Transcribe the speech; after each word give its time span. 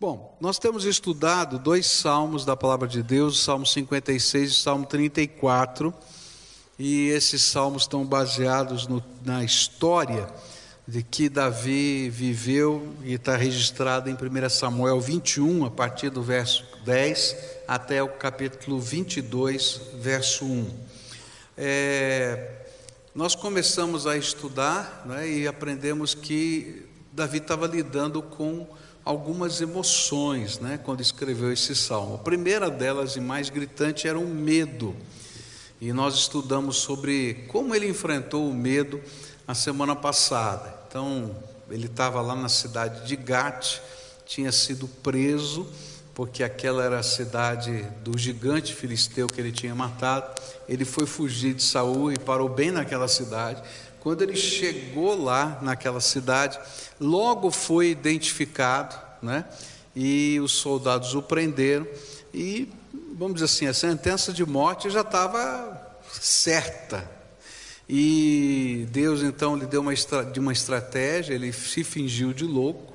Bom, 0.00 0.38
nós 0.40 0.60
temos 0.60 0.84
estudado 0.84 1.58
dois 1.58 1.84
salmos 1.86 2.44
da 2.44 2.56
palavra 2.56 2.86
de 2.86 3.02
Deus, 3.02 3.42
Salmo 3.42 3.66
56 3.66 4.48
e 4.48 4.54
Salmo 4.54 4.86
34, 4.86 5.92
e 6.78 7.08
esses 7.08 7.42
salmos 7.42 7.82
estão 7.82 8.06
baseados 8.06 8.86
no, 8.86 9.02
na 9.24 9.42
história 9.42 10.28
de 10.86 11.02
que 11.02 11.28
Davi 11.28 12.08
viveu 12.10 12.94
e 13.02 13.14
está 13.14 13.36
registrado 13.36 14.08
em 14.08 14.14
1 14.14 14.48
Samuel 14.48 15.00
21, 15.00 15.64
a 15.64 15.70
partir 15.72 16.10
do 16.10 16.22
verso 16.22 16.64
10 16.84 17.36
até 17.66 18.00
o 18.00 18.08
capítulo 18.08 18.78
22, 18.78 19.80
verso 19.94 20.44
1. 20.44 20.70
É, 21.56 22.52
nós 23.16 23.34
começamos 23.34 24.06
a 24.06 24.16
estudar 24.16 25.02
né, 25.06 25.28
e 25.28 25.48
aprendemos 25.48 26.14
que 26.14 26.86
Davi 27.12 27.38
estava 27.38 27.66
lidando 27.66 28.22
com 28.22 28.64
algumas 29.08 29.62
emoções 29.62 30.58
né, 30.58 30.78
quando 30.84 31.00
escreveu 31.00 31.50
esse 31.50 31.74
salmo. 31.74 32.16
A 32.16 32.18
primeira 32.18 32.70
delas 32.70 33.16
e 33.16 33.20
mais 33.22 33.48
gritante 33.48 34.06
era 34.06 34.18
o 34.18 34.28
medo. 34.28 34.94
E 35.80 35.94
nós 35.94 36.14
estudamos 36.14 36.76
sobre 36.76 37.46
como 37.48 37.74
ele 37.74 37.88
enfrentou 37.88 38.46
o 38.46 38.52
medo 38.52 39.00
a 39.46 39.54
semana 39.54 39.96
passada. 39.96 40.74
Então, 40.86 41.34
ele 41.70 41.86
estava 41.86 42.20
lá 42.20 42.36
na 42.36 42.50
cidade 42.50 43.06
de 43.06 43.16
Gate, 43.16 43.78
tinha 44.26 44.52
sido 44.52 44.86
preso, 45.02 45.66
porque 46.12 46.44
aquela 46.44 46.84
era 46.84 46.98
a 46.98 47.02
cidade 47.02 47.86
do 48.04 48.18
gigante 48.18 48.74
filisteu 48.74 49.26
que 49.26 49.40
ele 49.40 49.52
tinha 49.52 49.74
matado. 49.74 50.38
Ele 50.68 50.84
foi 50.84 51.06
fugir 51.06 51.54
de 51.54 51.62
Saul 51.62 52.12
e 52.12 52.18
parou 52.18 52.50
bem 52.50 52.70
naquela 52.70 53.08
cidade. 53.08 53.62
Quando 54.08 54.22
ele 54.22 54.36
chegou 54.36 55.22
lá 55.22 55.58
naquela 55.60 56.00
cidade, 56.00 56.58
logo 56.98 57.50
foi 57.50 57.90
identificado, 57.90 58.96
né? 59.20 59.44
E 59.94 60.40
os 60.40 60.52
soldados 60.52 61.14
o 61.14 61.20
prenderam 61.20 61.86
e, 62.32 62.70
vamos 63.18 63.34
dizer 63.34 63.44
assim, 63.44 63.66
a 63.66 63.74
sentença 63.74 64.32
de 64.32 64.46
morte 64.46 64.88
já 64.88 65.02
estava 65.02 65.98
certa. 66.10 67.06
E 67.86 68.88
Deus 68.90 69.22
então 69.22 69.54
lhe 69.54 69.66
deu 69.66 69.82
uma, 69.82 69.92
de 69.94 70.40
uma 70.40 70.54
estratégia, 70.54 71.34
ele 71.34 71.52
se 71.52 71.84
fingiu 71.84 72.32
de 72.32 72.44
louco 72.44 72.94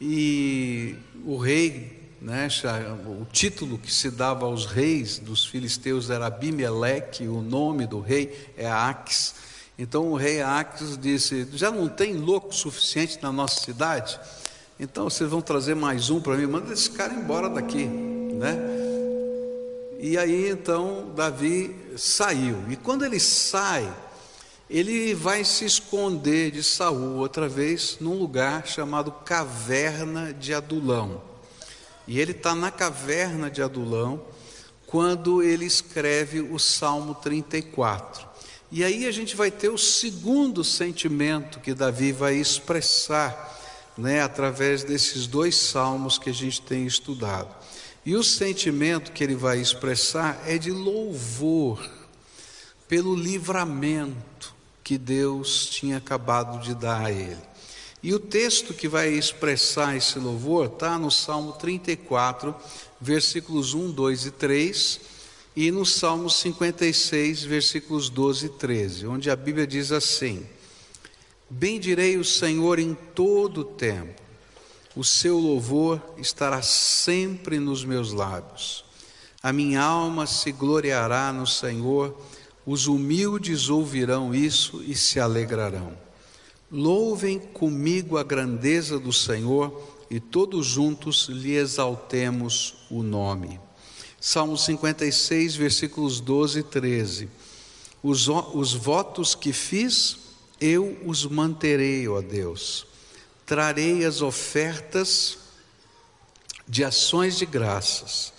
e 0.00 0.96
o 1.24 1.36
rei, 1.36 2.16
né, 2.20 2.48
o 3.06 3.24
título 3.26 3.78
que 3.78 3.94
se 3.94 4.10
dava 4.10 4.46
aos 4.46 4.66
reis 4.66 5.20
dos 5.20 5.46
filisteus 5.46 6.10
era 6.10 6.26
Abimeleque, 6.26 7.28
o 7.28 7.40
nome 7.40 7.86
do 7.86 8.00
rei 8.00 8.52
é 8.56 8.68
Aques. 8.68 9.45
Então 9.78 10.10
o 10.10 10.16
rei 10.16 10.40
Aques 10.40 10.96
disse: 10.96 11.46
Já 11.52 11.70
não 11.70 11.88
tem 11.88 12.14
louco 12.14 12.54
suficiente 12.54 13.18
na 13.22 13.30
nossa 13.30 13.60
cidade? 13.60 14.18
Então 14.78 15.08
vocês 15.08 15.28
vão 15.28 15.40
trazer 15.40 15.74
mais 15.74 16.10
um 16.10 16.20
para 16.20 16.36
mim, 16.36 16.46
manda 16.46 16.72
esse 16.72 16.90
cara 16.90 17.12
embora 17.12 17.48
daqui, 17.48 17.84
né? 17.84 18.56
E 19.98 20.18
aí 20.18 20.50
então 20.50 21.12
Davi 21.14 21.74
saiu. 21.96 22.62
E 22.68 22.76
quando 22.76 23.04
ele 23.04 23.18
sai, 23.18 23.90
ele 24.68 25.14
vai 25.14 25.44
se 25.44 25.64
esconder 25.64 26.50
de 26.50 26.62
Saul 26.62 27.16
outra 27.16 27.48
vez 27.48 27.98
num 28.00 28.14
lugar 28.14 28.66
chamado 28.66 29.10
Caverna 29.10 30.32
de 30.32 30.52
Adulão. 30.52 31.22
E 32.06 32.20
ele 32.20 32.32
está 32.32 32.54
na 32.54 32.70
caverna 32.70 33.50
de 33.50 33.62
Adulão 33.62 34.22
quando 34.86 35.42
ele 35.42 35.64
escreve 35.64 36.40
o 36.40 36.58
Salmo 36.58 37.14
34. 37.14 38.26
E 38.70 38.82
aí 38.82 39.06
a 39.06 39.12
gente 39.12 39.36
vai 39.36 39.50
ter 39.50 39.68
o 39.68 39.78
segundo 39.78 40.64
sentimento 40.64 41.60
que 41.60 41.72
Davi 41.72 42.10
vai 42.10 42.34
expressar, 42.34 43.54
né, 43.96 44.20
através 44.20 44.82
desses 44.82 45.26
dois 45.26 45.56
salmos 45.56 46.18
que 46.18 46.30
a 46.30 46.34
gente 46.34 46.60
tem 46.60 46.84
estudado. 46.84 47.54
E 48.04 48.16
o 48.16 48.24
sentimento 48.24 49.12
que 49.12 49.22
ele 49.22 49.36
vai 49.36 49.60
expressar 49.60 50.42
é 50.46 50.58
de 50.58 50.72
louvor 50.72 51.80
pelo 52.88 53.14
livramento 53.14 54.54
que 54.82 54.98
Deus 54.98 55.66
tinha 55.66 55.96
acabado 55.96 56.62
de 56.62 56.74
dar 56.74 57.06
a 57.06 57.12
ele. 57.12 57.42
E 58.02 58.14
o 58.14 58.20
texto 58.20 58.74
que 58.74 58.88
vai 58.88 59.08
expressar 59.08 59.96
esse 59.96 60.18
louvor 60.18 60.66
está 60.66 60.98
no 60.98 61.10
Salmo 61.10 61.52
34, 61.52 62.54
versículos 63.00 63.74
1, 63.74 63.90
2 63.90 64.26
e 64.26 64.30
3 64.32 65.00
e 65.56 65.70
no 65.70 65.86
Salmo 65.86 66.28
56, 66.28 67.44
versículos 67.44 68.10
12 68.10 68.44
e 68.44 68.48
13, 68.50 69.06
onde 69.06 69.30
a 69.30 69.34
Bíblia 69.34 69.66
diz 69.66 69.90
assim: 69.90 70.44
Bendirei 71.48 72.18
o 72.18 72.24
Senhor 72.24 72.78
em 72.78 72.94
todo 73.14 73.62
o 73.62 73.64
tempo, 73.64 74.20
o 74.94 75.02
seu 75.02 75.38
louvor 75.38 76.02
estará 76.18 76.60
sempre 76.60 77.58
nos 77.58 77.82
meus 77.86 78.12
lábios. 78.12 78.84
A 79.42 79.50
minha 79.50 79.80
alma 79.80 80.26
se 80.26 80.52
gloriará 80.52 81.32
no 81.32 81.46
Senhor, 81.46 82.20
os 82.66 82.86
humildes 82.86 83.70
ouvirão 83.70 84.34
isso 84.34 84.82
e 84.86 84.94
se 84.94 85.18
alegrarão. 85.18 85.96
Louvem 86.70 87.38
comigo 87.38 88.18
a 88.18 88.22
grandeza 88.22 88.98
do 88.98 89.12
Senhor 89.12 89.82
e 90.10 90.20
todos 90.20 90.66
juntos 90.66 91.28
lhe 91.30 91.54
exaltemos 91.54 92.74
o 92.90 93.02
nome. 93.02 93.60
Salmo 94.28 94.58
56, 94.58 95.54
versículos 95.54 96.18
12 96.18 96.58
e 96.58 96.62
13. 96.64 97.28
Os, 98.02 98.26
os 98.26 98.74
votos 98.74 99.36
que 99.36 99.52
fiz, 99.52 100.16
eu 100.60 101.00
os 101.06 101.24
manterei, 101.24 102.08
ó 102.08 102.20
Deus. 102.20 102.88
Trarei 103.46 104.04
as 104.04 104.22
ofertas 104.22 105.38
de 106.66 106.82
ações 106.82 107.38
de 107.38 107.46
graças, 107.46 108.32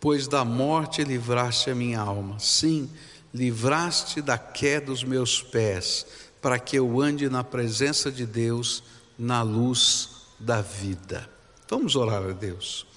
pois 0.00 0.26
da 0.26 0.46
morte 0.46 1.04
livraste 1.04 1.68
a 1.68 1.74
minha 1.74 2.00
alma. 2.00 2.38
Sim, 2.38 2.90
livraste 3.34 4.22
da 4.22 4.38
queda 4.38 4.86
dos 4.86 5.04
meus 5.04 5.42
pés, 5.42 6.06
para 6.40 6.58
que 6.58 6.76
eu 6.78 7.02
ande 7.02 7.28
na 7.28 7.44
presença 7.44 8.10
de 8.10 8.24
Deus, 8.24 8.82
na 9.18 9.42
luz 9.42 10.08
da 10.40 10.62
vida. 10.62 11.28
Vamos 11.68 11.96
orar 11.96 12.22
a 12.22 12.32
Deus. 12.32 12.87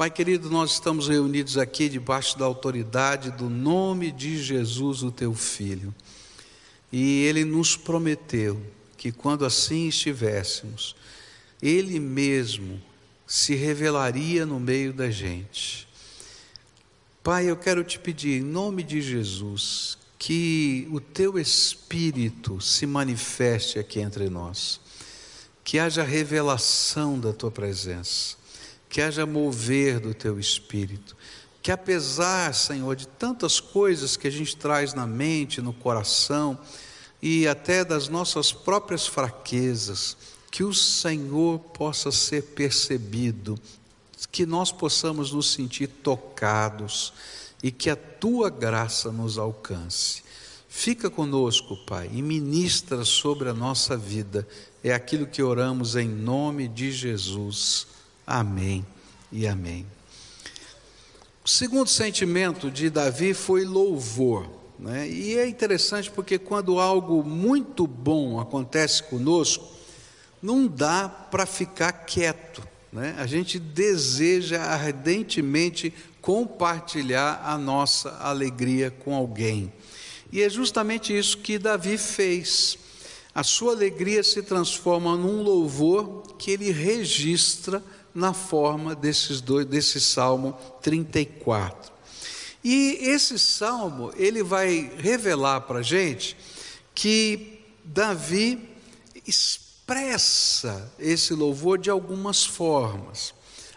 Pai 0.00 0.10
querido, 0.10 0.48
nós 0.48 0.72
estamos 0.72 1.08
reunidos 1.08 1.58
aqui 1.58 1.86
debaixo 1.86 2.38
da 2.38 2.46
autoridade 2.46 3.30
do 3.32 3.50
nome 3.50 4.10
de 4.10 4.42
Jesus, 4.42 5.02
o 5.02 5.10
teu 5.10 5.34
filho. 5.34 5.94
E 6.90 7.24
ele 7.24 7.44
nos 7.44 7.76
prometeu 7.76 8.58
que 8.96 9.12
quando 9.12 9.44
assim 9.44 9.88
estivéssemos, 9.88 10.96
ele 11.60 12.00
mesmo 12.00 12.80
se 13.26 13.54
revelaria 13.54 14.46
no 14.46 14.58
meio 14.58 14.94
da 14.94 15.10
gente. 15.10 15.86
Pai, 17.22 17.50
eu 17.50 17.56
quero 17.58 17.84
te 17.84 17.98
pedir, 17.98 18.40
em 18.40 18.42
nome 18.42 18.82
de 18.82 19.02
Jesus, 19.02 19.98
que 20.18 20.88
o 20.90 20.98
teu 20.98 21.38
Espírito 21.38 22.58
se 22.58 22.86
manifeste 22.86 23.78
aqui 23.78 24.00
entre 24.00 24.30
nós, 24.30 24.80
que 25.62 25.78
haja 25.78 26.02
revelação 26.02 27.20
da 27.20 27.34
tua 27.34 27.50
presença 27.50 28.39
que 28.90 29.00
haja 29.00 29.24
mover 29.24 30.00
do 30.00 30.12
teu 30.12 30.38
espírito, 30.38 31.16
que 31.62 31.70
apesar, 31.70 32.52
Senhor, 32.52 32.96
de 32.96 33.06
tantas 33.06 33.60
coisas 33.60 34.16
que 34.16 34.26
a 34.26 34.30
gente 34.30 34.56
traz 34.56 34.92
na 34.92 35.06
mente, 35.06 35.62
no 35.62 35.72
coração 35.72 36.58
e 37.22 37.46
até 37.46 37.84
das 37.84 38.08
nossas 38.08 38.52
próprias 38.52 39.06
fraquezas, 39.06 40.16
que 40.50 40.64
o 40.64 40.74
Senhor 40.74 41.60
possa 41.60 42.10
ser 42.10 42.42
percebido, 42.42 43.56
que 44.32 44.44
nós 44.44 44.72
possamos 44.72 45.30
nos 45.32 45.52
sentir 45.52 45.86
tocados 45.86 47.12
e 47.62 47.70
que 47.70 47.90
a 47.90 47.96
tua 47.96 48.50
graça 48.50 49.12
nos 49.12 49.38
alcance. 49.38 50.24
Fica 50.68 51.08
conosco, 51.08 51.76
Pai, 51.76 52.10
e 52.12 52.22
ministra 52.22 53.04
sobre 53.04 53.48
a 53.48 53.54
nossa 53.54 53.96
vida. 53.96 54.46
É 54.82 54.92
aquilo 54.92 55.26
que 55.26 55.42
oramos 55.42 55.94
em 55.94 56.08
nome 56.08 56.66
de 56.66 56.90
Jesus. 56.90 57.86
Amém 58.30 58.86
e 59.32 59.44
amém. 59.44 59.84
O 61.44 61.48
segundo 61.48 61.88
sentimento 61.88 62.70
de 62.70 62.88
Davi 62.88 63.34
foi 63.34 63.64
louvor. 63.64 64.48
Né? 64.78 65.08
E 65.10 65.36
é 65.36 65.48
interessante 65.48 66.08
porque 66.08 66.38
quando 66.38 66.78
algo 66.78 67.24
muito 67.24 67.88
bom 67.88 68.38
acontece 68.38 69.02
conosco, 69.02 69.68
não 70.40 70.68
dá 70.68 71.08
para 71.08 71.44
ficar 71.44 71.90
quieto. 71.90 72.62
Né? 72.92 73.16
A 73.18 73.26
gente 73.26 73.58
deseja 73.58 74.62
ardentemente 74.62 75.92
compartilhar 76.20 77.42
a 77.44 77.58
nossa 77.58 78.10
alegria 78.20 78.92
com 78.92 79.12
alguém. 79.12 79.72
E 80.30 80.40
é 80.40 80.48
justamente 80.48 81.18
isso 81.18 81.38
que 81.38 81.58
Davi 81.58 81.98
fez. 81.98 82.78
A 83.34 83.42
sua 83.42 83.72
alegria 83.72 84.22
se 84.22 84.40
transforma 84.40 85.16
num 85.16 85.42
louvor 85.42 86.22
que 86.38 86.52
ele 86.52 86.70
registra 86.70 87.82
na 88.14 88.32
forma 88.32 88.94
desses 88.94 89.40
dois, 89.40 89.66
desse 89.66 90.00
Salmo 90.00 90.56
34. 90.82 91.92
E 92.62 92.98
esse 93.00 93.38
salmo, 93.38 94.12
ele 94.16 94.42
vai 94.42 94.92
revelar 94.98 95.62
para 95.62 95.78
a 95.78 95.82
gente 95.82 96.36
que 96.94 97.60
Davi 97.84 98.68
expressa 99.26 100.92
esse 100.98 101.32
louvor 101.32 101.78
de 101.78 101.88
algumas 101.88 102.44
formas. 102.44 103.32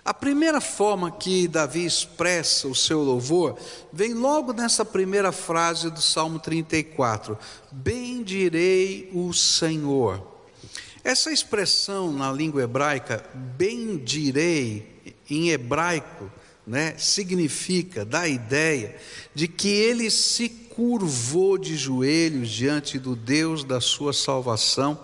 A 0.05 0.13
primeira 0.13 0.59
forma 0.59 1.09
que 1.09 1.47
Davi 1.47 1.85
expressa 1.85 2.67
o 2.67 2.75
seu 2.75 3.01
louvor 3.01 3.57
vem 3.91 4.13
logo 4.13 4.51
nessa 4.51 4.83
primeira 4.83 5.31
frase 5.31 5.89
do 5.89 6.01
Salmo 6.01 6.39
34: 6.39 7.37
Bendirei 7.71 9.09
o 9.13 9.31
Senhor. 9.31 10.32
Essa 11.03 11.31
expressão 11.31 12.13
na 12.13 12.31
língua 12.31 12.63
hebraica, 12.63 13.25
bendirei, 13.33 15.13
em 15.29 15.49
hebraico, 15.49 16.31
né, 16.65 16.95
significa, 16.97 18.05
dá 18.05 18.21
a 18.21 18.27
ideia 18.29 18.95
de 19.35 19.49
que 19.49 19.67
ele 19.67 20.09
se 20.09 20.47
curvou 20.47 21.57
de 21.57 21.75
joelhos 21.75 22.49
diante 22.49 22.97
do 22.97 23.17
Deus 23.17 23.65
da 23.65 23.81
sua 23.81 24.13
salvação, 24.13 24.97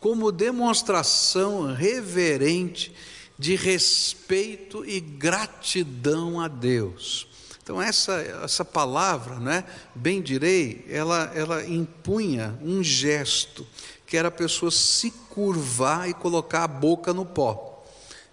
como 0.00 0.32
demonstração 0.32 1.72
reverente 1.72 2.92
de 3.38 3.54
respeito 3.54 4.84
e 4.84 4.98
gratidão 4.98 6.40
a 6.40 6.48
Deus. 6.48 7.28
Então 7.62 7.80
essa 7.80 8.14
essa 8.44 8.64
palavra, 8.64 9.40
né, 9.40 9.64
bem 9.94 10.20
direi, 10.20 10.84
ela 10.88 11.32
ela 11.34 11.64
impunha 11.66 12.58
um 12.62 12.82
gesto 12.82 13.66
que 14.06 14.16
era 14.16 14.28
a 14.28 14.30
pessoa 14.30 14.70
se 14.70 15.10
curvar 15.10 16.08
e 16.08 16.14
colocar 16.14 16.64
a 16.64 16.68
boca 16.68 17.12
no 17.12 17.26
pó 17.26 17.84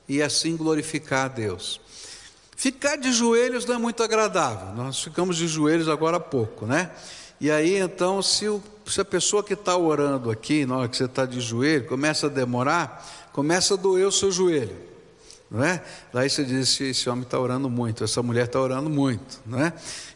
e 0.08 0.22
assim 0.22 0.56
glorificar 0.56 1.26
a 1.26 1.28
Deus. 1.28 1.82
Ficar 2.56 2.96
de 2.96 3.12
joelhos 3.12 3.66
não 3.66 3.76
é 3.76 3.78
muito 3.78 4.04
agradável. 4.04 4.74
Nós 4.76 5.02
ficamos 5.02 5.38
de 5.38 5.48
joelhos 5.48 5.90
agora 5.90 6.18
há 6.18 6.20
pouco, 6.20 6.66
né? 6.66 6.92
E 7.42 7.50
aí 7.50 7.76
então, 7.78 8.22
se, 8.22 8.48
o, 8.48 8.62
se 8.86 9.02
a 9.02 9.06
pessoa 9.06 9.44
que 9.44 9.54
está 9.54 9.76
orando 9.76 10.30
aqui, 10.30 10.66
na 10.66 10.78
hora 10.78 10.88
que 10.88 10.96
você 10.96 11.06
está 11.06 11.26
de 11.26 11.42
joelho, 11.42 11.88
começa 11.88 12.28
a 12.28 12.30
demorar, 12.30 13.30
começa 13.34 13.74
a 13.74 13.78
doer 13.78 14.08
o 14.08 14.12
seu 14.12 14.32
joelho 14.32 14.94
não 15.54 15.64
é? 15.64 15.84
Daí 16.12 16.28
você 16.28 16.44
diz: 16.44 16.82
esse, 16.82 17.08
homem 17.08 17.22
está 17.22 17.40
orando 17.40 17.70
muito, 17.70 18.04
essa 18.04 18.24
mulher 18.24 18.46
está 18.46 18.60
orando 18.60 18.90
muito, 18.90 19.40
não 19.46 19.64
é? 19.64 19.72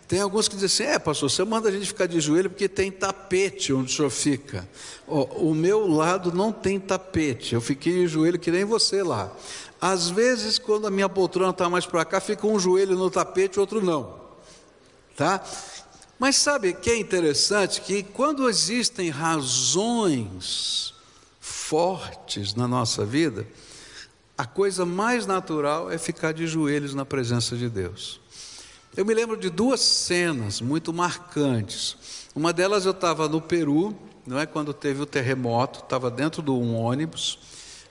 Tem 0.08 0.22
alguns 0.22 0.48
que 0.48 0.56
dizem 0.56 0.88
assim: 0.88 0.96
é, 0.96 1.00
pastor, 1.00 1.30
você 1.30 1.44
manda 1.44 1.68
a 1.68 1.72
gente 1.72 1.86
ficar 1.86 2.06
de 2.06 2.20
joelho 2.20 2.50
porque 2.50 2.70
tem 2.70 2.90
tapete 2.90 3.74
onde 3.74 3.92
o 3.92 3.96
senhor 3.96 4.10
fica. 4.10 4.68
O 5.06 5.54
meu 5.54 5.86
lado 5.88 6.32
não 6.32 6.52
tem 6.52 6.80
tapete, 6.80 7.54
eu 7.54 7.62
fiquei 7.62 7.94
de 7.94 8.08
joelho 8.08 8.40
que 8.40 8.50
nem 8.50 8.64
você 8.64 9.04
lá. 9.04 9.32
Às 9.80 10.10
vezes, 10.10 10.58
quando 10.58 10.88
a 10.88 10.92
minha 10.92 11.10
poltrona 11.10 11.52
está 11.52 11.70
mais 11.70 11.86
para 11.86 12.04
cá, 12.06 12.20
fica 12.20 12.48
um 12.48 12.58
joelho 12.58 12.96
no 12.96 13.12
tapete, 13.12 13.60
outro 13.60 13.84
não, 13.84 14.16
tá? 15.16 15.44
Mas 16.18 16.38
sabe 16.38 16.74
que 16.74 16.90
é 16.90 16.98
interessante 16.98 17.82
que 17.82 18.02
quando 18.02 18.50
existem 18.50 19.10
razões 19.10 20.96
fortes 21.40 22.56
na 22.56 22.68
nossa 22.68 23.06
vida, 23.06 23.46
a 24.38 24.46
coisa 24.46 24.86
mais 24.86 25.28
natural 25.28 25.92
é 25.92 25.98
ficar 25.98 26.32
de 26.32 26.48
joelhos 26.48 26.96
na 26.96 27.06
presença 27.06 27.56
de 27.56 27.70
Deus. 27.70 28.20
Eu 28.96 29.06
me 29.06 29.14
lembro 29.14 29.38
de 29.38 29.50
duas 29.50 29.82
cenas 29.82 30.60
muito 30.60 30.92
marcantes. 30.92 31.96
Uma 32.36 32.52
delas 32.52 32.86
eu 32.86 32.92
estava 32.92 33.28
no 33.28 33.42
Peru, 33.42 33.96
não 34.26 34.40
é 34.40 34.46
quando 34.46 34.74
teve 34.74 35.02
o 35.02 35.06
terremoto, 35.06 35.80
estava 35.80 36.10
dentro 36.10 36.42
de 36.42 36.50
um 36.50 36.76
ônibus 36.76 37.38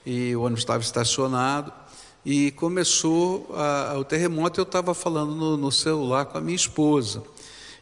e 0.05 0.35
o 0.35 0.43
ônibus 0.43 0.63
estava 0.63 0.83
estacionado 0.83 1.73
e 2.25 2.51
começou 2.53 3.49
a, 3.55 3.95
o 3.99 4.05
terremoto. 4.05 4.59
Eu 4.59 4.65
estava 4.65 4.95
falando 4.95 5.35
no, 5.35 5.57
no, 5.57 5.71
celular 5.71 6.25
com 6.27 6.39
a 6.39 6.41
minha 6.41 6.57
esposa 6.57 7.23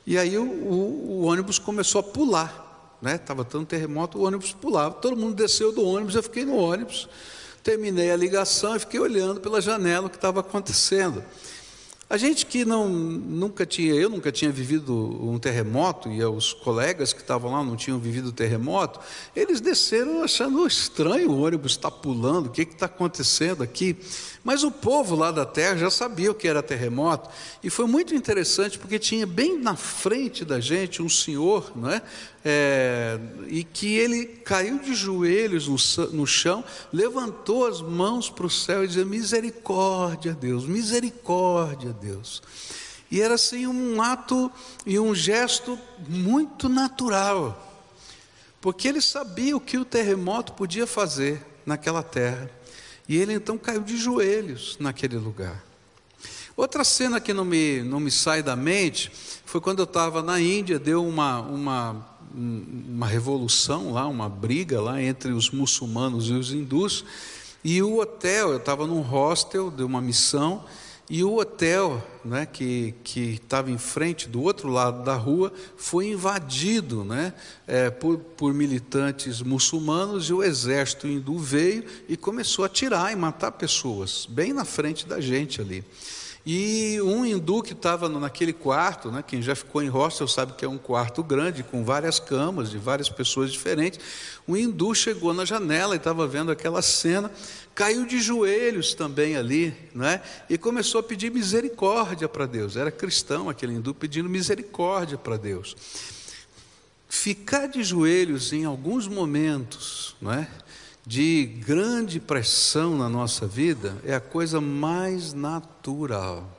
e 0.06 0.18
aí 0.18 0.36
o, 0.36 0.44
o, 0.44 1.20
o 1.20 1.24
ônibus 1.24 1.58
começou 1.58 2.00
a 2.00 2.02
pular, 2.02 2.96
né? 3.00 3.14
Estava 3.14 3.44
tendo 3.44 3.64
terremoto, 3.64 4.18
o 4.18 4.26
ônibus 4.26 4.52
pulava. 4.52 4.96
Todo 4.96 5.16
mundo 5.16 5.34
desceu 5.34 5.72
do 5.72 5.82
ônibus, 5.82 6.14
eu 6.14 6.22
fiquei 6.22 6.44
no 6.44 6.56
ônibus 6.56 7.08
terminei 7.64 8.10
a 8.10 8.16
ligação 8.16 8.76
e 8.76 8.78
fiquei 8.78 9.00
olhando 9.00 9.40
pela 9.40 9.58
janela 9.58 10.06
o 10.06 10.10
que 10.10 10.16
estava 10.16 10.40
acontecendo. 10.40 11.24
A 12.08 12.18
gente 12.18 12.44
que 12.44 12.66
não, 12.66 12.88
nunca 12.88 13.64
tinha, 13.64 13.94
eu 13.94 14.10
nunca 14.10 14.30
tinha 14.30 14.50
vivido 14.50 14.94
um 14.94 15.38
terremoto, 15.38 16.10
e 16.10 16.22
os 16.22 16.52
colegas 16.52 17.14
que 17.14 17.20
estavam 17.20 17.50
lá 17.50 17.64
não 17.64 17.76
tinham 17.76 17.98
vivido 17.98 18.30
terremoto, 18.30 19.00
eles 19.34 19.60
desceram 19.60 20.22
achando 20.22 20.66
estranho 20.66 21.30
o 21.30 21.40
ônibus 21.40 21.72
estar 21.72 21.90
tá 21.90 21.96
pulando, 21.96 22.46
o 22.46 22.50
que 22.50 22.62
está 22.62 22.86
acontecendo 22.86 23.62
aqui? 23.62 23.96
Mas 24.44 24.62
o 24.62 24.70
povo 24.70 25.16
lá 25.16 25.30
da 25.30 25.46
terra 25.46 25.78
já 25.78 25.90
sabia 25.90 26.30
o 26.30 26.34
que 26.34 26.46
era 26.46 26.62
terremoto, 26.62 27.30
e 27.62 27.70
foi 27.70 27.86
muito 27.86 28.14
interessante 28.14 28.78
porque 28.78 28.98
tinha 28.98 29.26
bem 29.26 29.58
na 29.58 29.74
frente 29.74 30.44
da 30.44 30.60
gente 30.60 31.00
um 31.00 31.08
senhor, 31.08 31.72
não 31.74 31.90
é? 31.90 32.02
É 32.44 33.18
e 33.48 33.64
que 33.64 33.94
ele 33.94 34.26
caiu 34.26 34.78
de 34.78 34.94
joelhos 34.94 35.68
no, 35.68 36.06
no 36.10 36.26
chão, 36.26 36.64
levantou 36.92 37.66
as 37.66 37.80
mãos 37.80 38.28
para 38.28 38.46
o 38.46 38.50
céu 38.50 38.84
e 38.84 38.88
dizia: 38.88 39.04
Misericórdia, 39.04 40.34
Deus, 40.34 40.66
misericórdia, 40.66 41.92
Deus. 41.92 42.42
E 43.10 43.20
era 43.20 43.34
assim 43.34 43.66
um 43.66 44.02
ato 44.02 44.50
e 44.84 44.98
um 44.98 45.14
gesto 45.14 45.78
muito 46.08 46.68
natural, 46.68 47.86
porque 48.60 48.88
ele 48.88 49.00
sabia 49.00 49.56
o 49.56 49.60
que 49.60 49.78
o 49.78 49.84
terremoto 49.84 50.52
podia 50.54 50.86
fazer 50.86 51.40
naquela 51.64 52.02
terra. 52.02 52.50
E 53.08 53.16
ele 53.16 53.34
então 53.34 53.56
caiu 53.56 53.82
de 53.82 53.96
joelhos 53.96 54.76
naquele 54.80 55.16
lugar. 55.16 55.62
Outra 56.56 56.84
cena 56.84 57.20
que 57.20 57.32
não 57.32 57.44
me, 57.44 57.82
não 57.82 58.00
me 58.00 58.10
sai 58.10 58.42
da 58.42 58.56
mente 58.56 59.12
foi 59.44 59.60
quando 59.60 59.80
eu 59.80 59.84
estava 59.84 60.22
na 60.22 60.40
Índia, 60.40 60.78
deu 60.78 61.06
uma, 61.06 61.40
uma, 61.40 62.13
uma 62.34 63.06
revolução 63.06 63.92
lá, 63.92 64.06
uma 64.06 64.28
briga 64.28 64.80
lá 64.80 65.00
entre 65.02 65.32
os 65.32 65.50
muçulmanos 65.50 66.28
e 66.28 66.32
os 66.32 66.52
hindus, 66.52 67.04
e 67.62 67.82
o 67.82 67.98
hotel, 67.98 68.50
eu 68.50 68.56
estava 68.58 68.86
num 68.86 69.00
hostel 69.00 69.70
de 69.70 69.82
uma 69.82 70.00
missão, 70.00 70.64
e 71.08 71.22
o 71.22 71.38
hotel 71.38 72.02
né, 72.24 72.46
que 72.46 72.94
estava 73.14 73.70
em 73.70 73.76
frente, 73.76 74.26
do 74.26 74.42
outro 74.42 74.68
lado 74.68 75.04
da 75.04 75.14
rua, 75.14 75.52
foi 75.76 76.08
invadido 76.08 77.04
né, 77.04 77.34
é, 77.66 77.90
por, 77.90 78.18
por 78.18 78.54
militantes 78.54 79.42
muçulmanos 79.42 80.30
e 80.30 80.32
o 80.32 80.42
exército 80.42 81.06
hindu 81.06 81.38
veio 81.38 81.84
e 82.08 82.16
começou 82.16 82.62
a 82.62 82.66
atirar 82.66 83.12
e 83.12 83.16
matar 83.16 83.52
pessoas, 83.52 84.26
bem 84.28 84.54
na 84.54 84.64
frente 84.64 85.06
da 85.06 85.20
gente 85.20 85.60
ali. 85.60 85.84
E 86.46 87.00
um 87.00 87.24
hindu 87.24 87.62
que 87.62 87.72
estava 87.72 88.06
naquele 88.06 88.52
quarto, 88.52 89.10
né, 89.10 89.24
quem 89.26 89.40
já 89.40 89.54
ficou 89.54 89.82
em 89.82 89.88
hostel 89.88 90.28
sabe 90.28 90.52
que 90.52 90.64
é 90.64 90.68
um 90.68 90.76
quarto 90.76 91.22
grande, 91.22 91.62
com 91.62 91.82
várias 91.82 92.20
camas 92.20 92.70
de 92.70 92.76
várias 92.76 93.08
pessoas 93.08 93.50
diferentes. 93.50 93.98
Um 94.46 94.54
hindu 94.54 94.94
chegou 94.94 95.32
na 95.32 95.46
janela 95.46 95.94
e 95.94 95.96
estava 95.96 96.26
vendo 96.26 96.52
aquela 96.52 96.82
cena, 96.82 97.30
caiu 97.74 98.04
de 98.04 98.20
joelhos 98.20 98.92
também 98.92 99.36
ali, 99.36 99.74
né, 99.94 100.20
e 100.50 100.58
começou 100.58 101.00
a 101.00 101.02
pedir 101.02 101.30
misericórdia 101.30 102.28
para 102.28 102.44
Deus. 102.44 102.76
Era 102.76 102.90
cristão 102.90 103.48
aquele 103.48 103.72
hindu 103.72 103.94
pedindo 103.94 104.28
misericórdia 104.28 105.16
para 105.16 105.38
Deus. 105.38 105.74
Ficar 107.08 107.68
de 107.68 107.82
joelhos 107.82 108.52
em 108.52 108.66
alguns 108.66 109.08
momentos, 109.08 110.14
não 110.20 110.32
é? 110.32 110.46
De 111.06 111.44
grande 111.44 112.18
pressão 112.18 112.96
na 112.96 113.08
nossa 113.08 113.46
vida 113.46 113.96
é 114.04 114.14
a 114.14 114.20
coisa 114.20 114.60
mais 114.60 115.32
natural. 115.32 116.50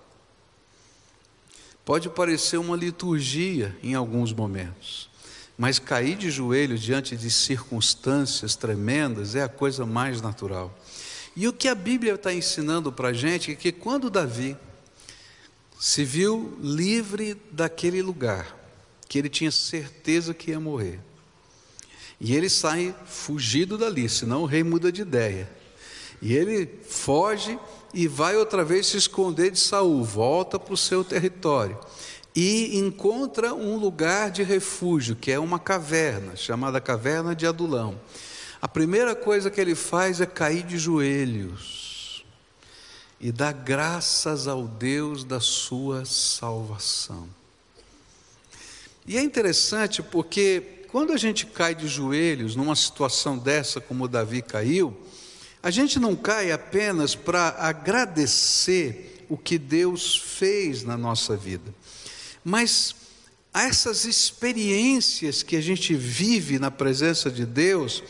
Pode 1.84 2.10
parecer 2.10 2.58
uma 2.58 2.75
liturgia 2.75 3.75
em 3.82 3.96
alguns 3.96 4.32
momentos, 4.32 5.10
mas 5.58 5.80
cair 5.80 6.16
de 6.16 6.30
joelhos 6.30 6.82
diante 6.82 7.16
de 7.16 7.30
circunstâncias 7.30 8.56
tremendas 8.56 9.36
é 9.36 9.44
a 9.44 9.50
coisa 9.50 9.86
mais 9.86 10.22
natural. 10.22 10.75
E 11.36 11.48
o 11.48 11.54
que 11.54 11.68
a 11.68 11.75
Bíblia 11.75 12.14
está 12.14 12.34
ensinando 12.34 12.92
para 12.92 13.10
a 13.10 13.14
gente 13.14 13.52
é 13.52 13.56
que 13.56 13.72
quando 13.72 14.10
Davi 14.10 14.56
se 15.80 16.04
viu 16.04 16.58
livre 16.62 17.36
daquele 17.52 18.02
lugar, 18.02 18.56
que 19.10 19.20
ele 19.20 19.30
tinha 19.30 19.52
certeza 19.52 20.34
que 20.34 20.52
ia 20.52 20.60
morrer, 20.60 21.00
e 22.20 22.36
ele 22.36 22.50
sai 22.50 22.96
fugido 23.06 23.78
dali, 23.78 24.08
senão 24.08 24.44
o 24.44 24.46
rei 24.46 24.64
muda 24.64 24.92
de 24.92 25.02
ideia. 25.02 25.50
E 26.22 26.34
ele 26.34 26.70
foge 26.88 27.60
e 27.94 28.08
vai 28.08 28.36
outra 28.36 28.64
vez 28.64 28.88
se 28.88 28.98
esconder 28.98 29.52
de 29.52 29.60
Saul, 29.60 30.04
volta 30.04 30.60
para 30.60 30.74
o 30.74 30.78
seu 30.78 31.04
território 31.04 31.78
e 32.36 32.78
encontra 32.78 33.54
um 33.54 33.78
lugar 33.78 34.30
de 34.30 34.44
refúgio, 34.44 35.16
que 35.16 35.32
é 35.32 35.40
uma 35.40 35.58
caverna, 35.58 36.36
chamada 36.36 36.82
Caverna 36.82 37.34
de 37.34 37.48
Adulão. 37.48 38.00
A 38.62 38.68
primeira 38.68 39.16
coisa 39.16 39.50
que 39.50 39.62
ele 39.62 39.74
faz 39.74 40.20
é 40.20 40.26
cair 40.26 40.64
de 40.64 40.78
joelhos 40.78 42.26
e 43.22 43.32
dar 43.32 43.54
graças 43.54 44.48
ao 44.48 44.68
Deus 44.68 45.24
da 45.24 45.40
sua 45.40 46.04
salvação. 46.04 47.30
E 49.08 49.18
é 49.18 49.22
interessante 49.22 50.04
porque 50.04 50.75
quando 50.96 51.12
a 51.12 51.18
gente 51.18 51.46
cai 51.48 51.75
de 51.75 51.90
joelhos 51.90 52.56
numa 52.56 52.74
situação 52.74 53.38
dessa, 53.38 53.82
como 53.82 54.08
Davi 54.08 54.42
caiu, 54.42 54.96
a 55.62 55.70
gente 55.70 56.00
não 56.00 56.16
cai 56.16 56.54
apenas 56.54 57.14
para 57.14 57.50
agradecer 57.60 59.25
o 59.28 59.38
que 59.38 59.58
Deus 59.58 60.16
fez 60.16 60.84
na 60.84 60.96
nossa 60.96 61.36
vida, 61.36 61.75
mas 62.46 62.96
essas 63.54 64.06
experiências 64.06 65.44
que 65.44 65.58
a 65.58 65.62
gente 65.62 65.94
vive 65.94 66.60
na 66.60 66.72
presença 66.72 67.30
de 67.30 67.46
Deus 67.46 68.02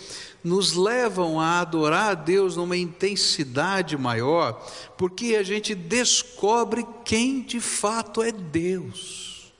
nos 0.43 0.73
levam 0.73 1.39
a 1.39 1.61
adorar 1.61 2.11
a 2.11 2.13
Deus 2.13 2.55
numa 2.55 2.77
intensidade 2.77 3.97
maior, 3.97 4.63
porque 4.95 5.35
a 5.35 5.41
gente 5.41 5.73
descobre 5.73 6.85
quem 7.03 7.41
de 7.41 7.59
fato 7.59 8.21
é 8.21 8.31
Deus, 8.31 9.51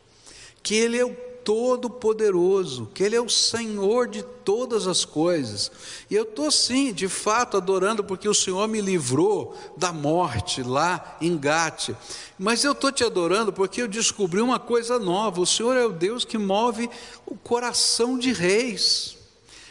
que 0.62 0.75
Ele 0.75 1.00
é 1.00 1.03
o 1.03 1.25
Todo-Poderoso, 1.46 2.90
que 2.92 3.04
Ele 3.04 3.16
é 3.16 3.22
o 3.22 3.30
Senhor 3.30 4.08
de 4.08 4.24
todas 4.24 4.88
as 4.88 5.06
coisas. 5.06 5.72
E 6.10 6.16
eu 6.16 6.24
estou 6.24 6.50
sim, 6.50 6.92
de 6.92 7.08
fato, 7.08 7.56
adorando, 7.56 8.04
porque 8.04 8.28
o 8.28 8.34
Senhor 8.34 8.68
me 8.68 8.82
livrou 8.82 9.56
da 9.78 9.94
morte 9.94 10.64
lá 10.64 11.18
em 11.22 11.38
Gate. 11.38 11.92
Mas 12.38 12.64
eu 12.64 12.72
estou 12.72 12.92
te 12.92 13.04
adorando 13.04 13.54
porque 13.54 13.80
eu 13.80 13.88
descobri 13.88 14.42
uma 14.42 14.60
coisa 14.60 14.98
nova: 14.98 15.40
o 15.40 15.46
Senhor 15.46 15.78
é 15.78 15.86
o 15.86 15.92
Deus 15.92 16.25
que 16.25 16.40
move 16.40 16.90
o 17.28 17.38
coração 17.38 18.18
de 18.18 18.34
reis. 18.34 19.16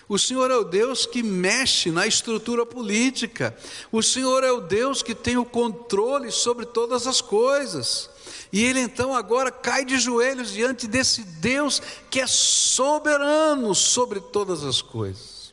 O 0.08 0.16
Senhor 0.16 0.50
é 0.52 0.56
o 0.56 0.64
Deus 0.64 1.06
que 1.06 1.24
mexe 1.24 1.90
na 1.90 2.06
estrutura 2.06 2.64
política. 2.64 3.56
O 3.90 4.00
Senhor 4.00 4.44
é 4.44 4.52
o 4.52 4.60
Deus 4.60 5.02
que 5.02 5.14
tem 5.14 5.36
o 5.36 5.44
controle 5.44 6.30
sobre 6.30 6.66
todas 6.66 7.08
as 7.08 7.20
coisas. 7.20 8.10
E 8.54 8.62
ele 8.62 8.78
então 8.78 9.12
agora 9.12 9.50
cai 9.50 9.84
de 9.84 9.98
joelhos 9.98 10.52
diante 10.52 10.86
desse 10.86 11.22
Deus 11.24 11.82
que 12.08 12.20
é 12.20 12.26
soberano 12.28 13.74
sobre 13.74 14.20
todas 14.20 14.62
as 14.62 14.80
coisas. 14.80 15.52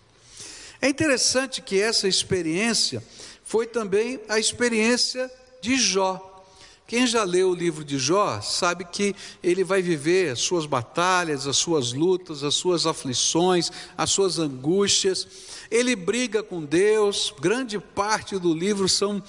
É 0.79 0.88
interessante 0.88 1.63
que 1.63 1.81
essa 1.81 2.08
experiência 2.08 3.03
foi 3.43 3.65
também 3.65 4.20
a 4.29 4.38
experiência 4.38 5.31
de 5.63 5.77
Jó. 5.77 6.43
Quem 6.86 7.08
já 7.08 7.24
leu 7.24 7.50
o 7.50 7.55
livro 7.55 7.84
de 7.84 7.98
Jó 7.98 8.39
sabe 8.39 8.86
que 8.86 9.15
ele 9.41 9.63
vai 9.63 9.81
viver 9.81 10.34
as 10.34 10.39
suas 10.41 10.67
batalhas, 10.67 11.48
as 11.48 11.58
suas 11.58 11.93
lutas, 11.93 12.43
as 12.43 12.53
suas 12.53 12.86
aflições, 12.86 13.72
as 13.98 14.12
suas 14.12 14.38
angústias. 14.38 15.25
Ele 15.72 15.96
briga 15.96 16.43
com 16.43 16.63
Deus, 16.63 17.34
grande 17.39 17.79
parte 17.79 18.38
do 18.38 18.53
livro 18.53 18.88
são 18.88 19.24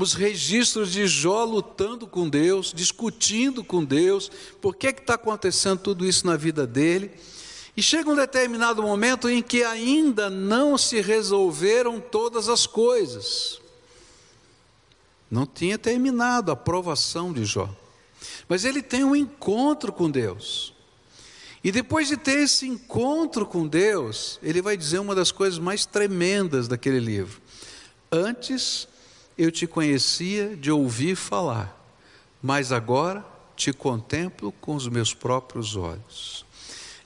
os 0.00 0.14
registros 0.14 0.92
de 0.92 1.06
Jó 1.06 1.44
lutando 1.44 2.06
com 2.06 2.28
Deus, 2.28 2.72
discutindo 2.74 3.62
com 3.64 3.84
Deus, 3.84 4.30
por 4.60 4.74
que 4.74 4.88
está 4.88 5.14
acontecendo 5.14 5.80
tudo 5.80 6.06
isso 6.06 6.26
na 6.26 6.36
vida 6.36 6.66
dele. 6.66 7.10
E 7.76 7.82
chega 7.82 8.10
um 8.10 8.16
determinado 8.16 8.82
momento 8.82 9.28
em 9.28 9.40
que 9.40 9.62
ainda 9.62 10.28
não 10.28 10.76
se 10.76 11.00
resolveram 11.00 12.00
todas 12.00 12.48
as 12.48 12.66
coisas. 12.66 13.60
Não 15.30 15.46
tinha 15.46 15.78
terminado 15.78 16.50
a 16.50 16.56
provação 16.56 17.32
de 17.32 17.44
Jó. 17.44 17.68
Mas 18.48 18.64
ele 18.64 18.82
tem 18.82 19.04
um 19.04 19.14
encontro 19.14 19.92
com 19.92 20.10
Deus. 20.10 20.74
E 21.62 21.70
depois 21.70 22.08
de 22.08 22.16
ter 22.16 22.40
esse 22.40 22.66
encontro 22.66 23.46
com 23.46 23.66
Deus, 23.66 24.40
ele 24.42 24.62
vai 24.62 24.76
dizer 24.76 24.98
uma 24.98 25.14
das 25.14 25.30
coisas 25.30 25.58
mais 25.58 25.84
tremendas 25.84 26.66
daquele 26.66 26.98
livro. 26.98 27.40
Antes 28.10 28.87
eu 29.38 29.52
te 29.52 29.68
conhecia 29.68 30.56
de 30.56 30.68
ouvir 30.68 31.14
falar, 31.14 31.74
mas 32.42 32.72
agora 32.72 33.24
te 33.54 33.72
contemplo 33.72 34.52
com 34.60 34.74
os 34.74 34.88
meus 34.88 35.14
próprios 35.14 35.76
olhos. 35.76 36.44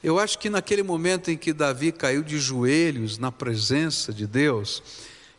Eu 0.02 0.18
acho 0.18 0.38
que 0.38 0.48
naquele 0.48 0.82
momento 0.82 1.30
em 1.30 1.36
que 1.36 1.52
Davi 1.52 1.92
caiu 1.92 2.22
de 2.22 2.38
joelhos 2.38 3.18
na 3.18 3.30
presença 3.30 4.12
de 4.12 4.26
Deus, 4.26 4.82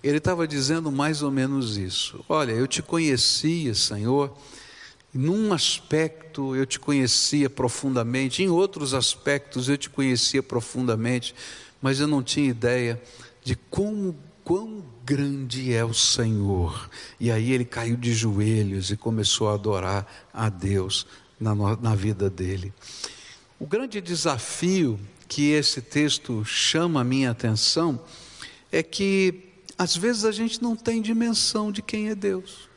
ele 0.03 0.19
estava 0.19 0.47
dizendo 0.47 0.91
mais 0.91 1.23
ou 1.23 1.31
menos 1.31 1.77
isso: 1.77 2.23
Olha, 2.29 2.51
eu 2.51 2.67
te 2.67 2.81
conhecia, 2.81 3.73
Senhor, 3.73 4.31
num 5.13 5.51
aspecto 5.51 6.55
eu 6.55 6.65
te 6.65 6.79
conhecia 6.79 7.49
profundamente, 7.49 8.43
em 8.43 8.49
outros 8.49 8.93
aspectos 8.93 9.67
eu 9.67 9.77
te 9.77 9.89
conhecia 9.89 10.41
profundamente, 10.41 11.33
mas 11.81 11.99
eu 11.99 12.07
não 12.07 12.23
tinha 12.23 12.49
ideia 12.49 13.01
de 13.43 13.55
como 13.55 14.15
quão 14.43 14.92
grande 15.05 15.73
é 15.73 15.83
o 15.83 15.93
Senhor. 15.93 16.89
E 17.19 17.31
aí 17.31 17.51
ele 17.51 17.65
caiu 17.65 17.95
de 17.95 18.13
joelhos 18.13 18.91
e 18.91 18.97
começou 18.97 19.49
a 19.49 19.53
adorar 19.53 20.07
a 20.33 20.49
Deus 20.49 21.05
na, 21.39 21.53
na 21.55 21.95
vida 21.95 22.29
dele. 22.29 22.73
O 23.59 23.65
grande 23.67 24.01
desafio 24.01 24.99
que 25.27 25.51
esse 25.51 25.81
texto 25.81 26.43
chama 26.45 27.01
a 27.01 27.03
minha 27.03 27.31
atenção 27.31 27.99
é 28.71 28.81
que 28.81 29.49
às 29.77 29.95
vezes 29.95 30.25
a 30.25 30.31
gente 30.31 30.61
não 30.61 30.75
tem 30.75 31.01
dimensão 31.01 31.71
de 31.71 31.81
quem 31.81 32.09
é 32.09 32.15
Deus. 32.15 32.69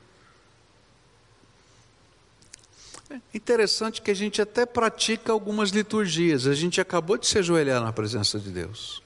É 3.11 3.21
interessante 3.35 4.03
que 4.03 4.11
a 4.11 4.15
gente 4.15 4.43
até 4.43 4.67
pratica 4.67 5.33
algumas 5.33 5.71
liturgias. 5.71 6.47
A 6.47 6.55
gente 6.55 6.81
acabou 6.81 7.17
de 7.17 7.27
se 7.27 7.39
ajoelhar 7.39 7.83
na 7.83 7.93
presença 7.93 8.39
de 8.39 8.51
Deus. 8.51 9.03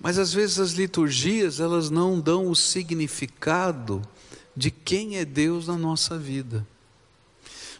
Mas 0.00 0.18
às 0.18 0.32
vezes 0.32 0.58
as 0.58 0.72
liturgias, 0.72 1.60
elas 1.60 1.90
não 1.90 2.18
dão 2.18 2.48
o 2.48 2.56
significado 2.56 4.02
de 4.56 4.70
quem 4.70 5.18
é 5.18 5.24
Deus 5.24 5.66
na 5.66 5.76
nossa 5.76 6.18
vida. 6.18 6.66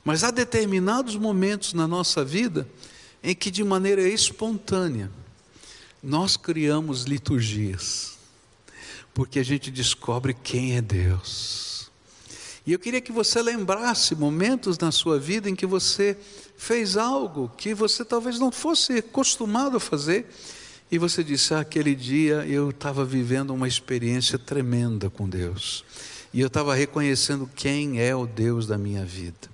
Mas 0.04 0.22
há 0.22 0.30
determinados 0.30 1.16
momentos 1.16 1.72
na 1.72 1.88
nossa 1.88 2.24
vida 2.24 2.68
em 3.22 3.34
que 3.34 3.50
de 3.50 3.64
maneira 3.64 4.06
espontânea 4.06 5.10
nós 6.02 6.36
criamos 6.36 7.04
liturgias, 7.04 8.18
porque 9.12 9.38
a 9.38 9.42
gente 9.42 9.70
descobre 9.70 10.34
quem 10.34 10.76
é 10.76 10.80
Deus. 10.82 11.90
E 12.66 12.72
eu 12.72 12.78
queria 12.78 13.00
que 13.00 13.12
você 13.12 13.42
lembrasse 13.42 14.14
momentos 14.14 14.78
na 14.78 14.92
sua 14.92 15.18
vida 15.18 15.48
em 15.48 15.56
que 15.56 15.66
você 15.66 16.16
fez 16.56 16.96
algo 16.96 17.50
que 17.56 17.74
você 17.74 18.04
talvez 18.04 18.38
não 18.38 18.50
fosse 18.50 18.98
acostumado 18.98 19.78
a 19.78 19.80
fazer, 19.80 20.26
e 20.90 20.98
você 20.98 21.22
disse: 21.22 21.54
ah, 21.54 21.60
aquele 21.60 21.94
dia 21.94 22.44
eu 22.46 22.70
estava 22.70 23.04
vivendo 23.04 23.54
uma 23.54 23.68
experiência 23.68 24.38
tremenda 24.38 25.08
com 25.08 25.28
Deus, 25.28 25.84
e 26.32 26.40
eu 26.40 26.48
estava 26.48 26.74
reconhecendo 26.74 27.48
quem 27.54 28.00
é 28.00 28.14
o 28.14 28.26
Deus 28.26 28.66
da 28.66 28.76
minha 28.76 29.04
vida. 29.04 29.48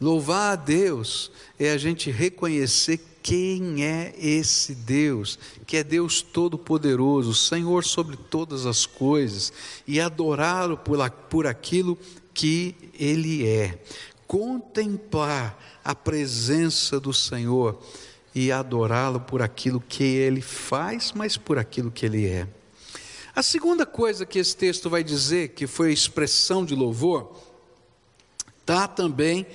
Louvar 0.00 0.52
a 0.52 0.56
Deus 0.56 1.30
é 1.58 1.70
a 1.70 1.78
gente 1.78 2.10
reconhecer 2.10 3.00
quem 3.22 3.84
é 3.84 4.12
esse 4.18 4.74
Deus, 4.74 5.38
que 5.64 5.76
é 5.76 5.84
Deus 5.84 6.20
Todo-Poderoso, 6.20 7.32
Senhor 7.32 7.84
sobre 7.84 8.16
todas 8.16 8.66
as 8.66 8.84
coisas, 8.84 9.52
e 9.86 10.00
adorá-lo 10.00 10.76
por, 10.76 11.08
por 11.30 11.46
aquilo 11.46 11.96
que 12.34 12.74
Ele 12.98 13.46
é. 13.46 13.80
Contemplar 14.26 15.56
a 15.84 15.94
presença 15.94 16.98
do 16.98 17.12
Senhor 17.12 17.80
e 18.34 18.50
adorá-lo 18.50 19.20
por 19.20 19.42
aquilo 19.42 19.80
que 19.80 20.04
Ele 20.04 20.40
faz, 20.40 21.12
mas 21.12 21.36
por 21.36 21.58
aquilo 21.58 21.90
que 21.90 22.06
Ele 22.06 22.26
é. 22.26 22.46
A 23.34 23.42
segunda 23.42 23.86
coisa 23.86 24.26
que 24.26 24.38
esse 24.38 24.56
texto 24.56 24.90
vai 24.90 25.02
dizer, 25.02 25.50
que 25.50 25.66
foi 25.66 25.92
expressão 25.92 26.64
de 26.64 26.74
louvor, 26.74 27.32
está 28.60 28.86
também 28.86 29.46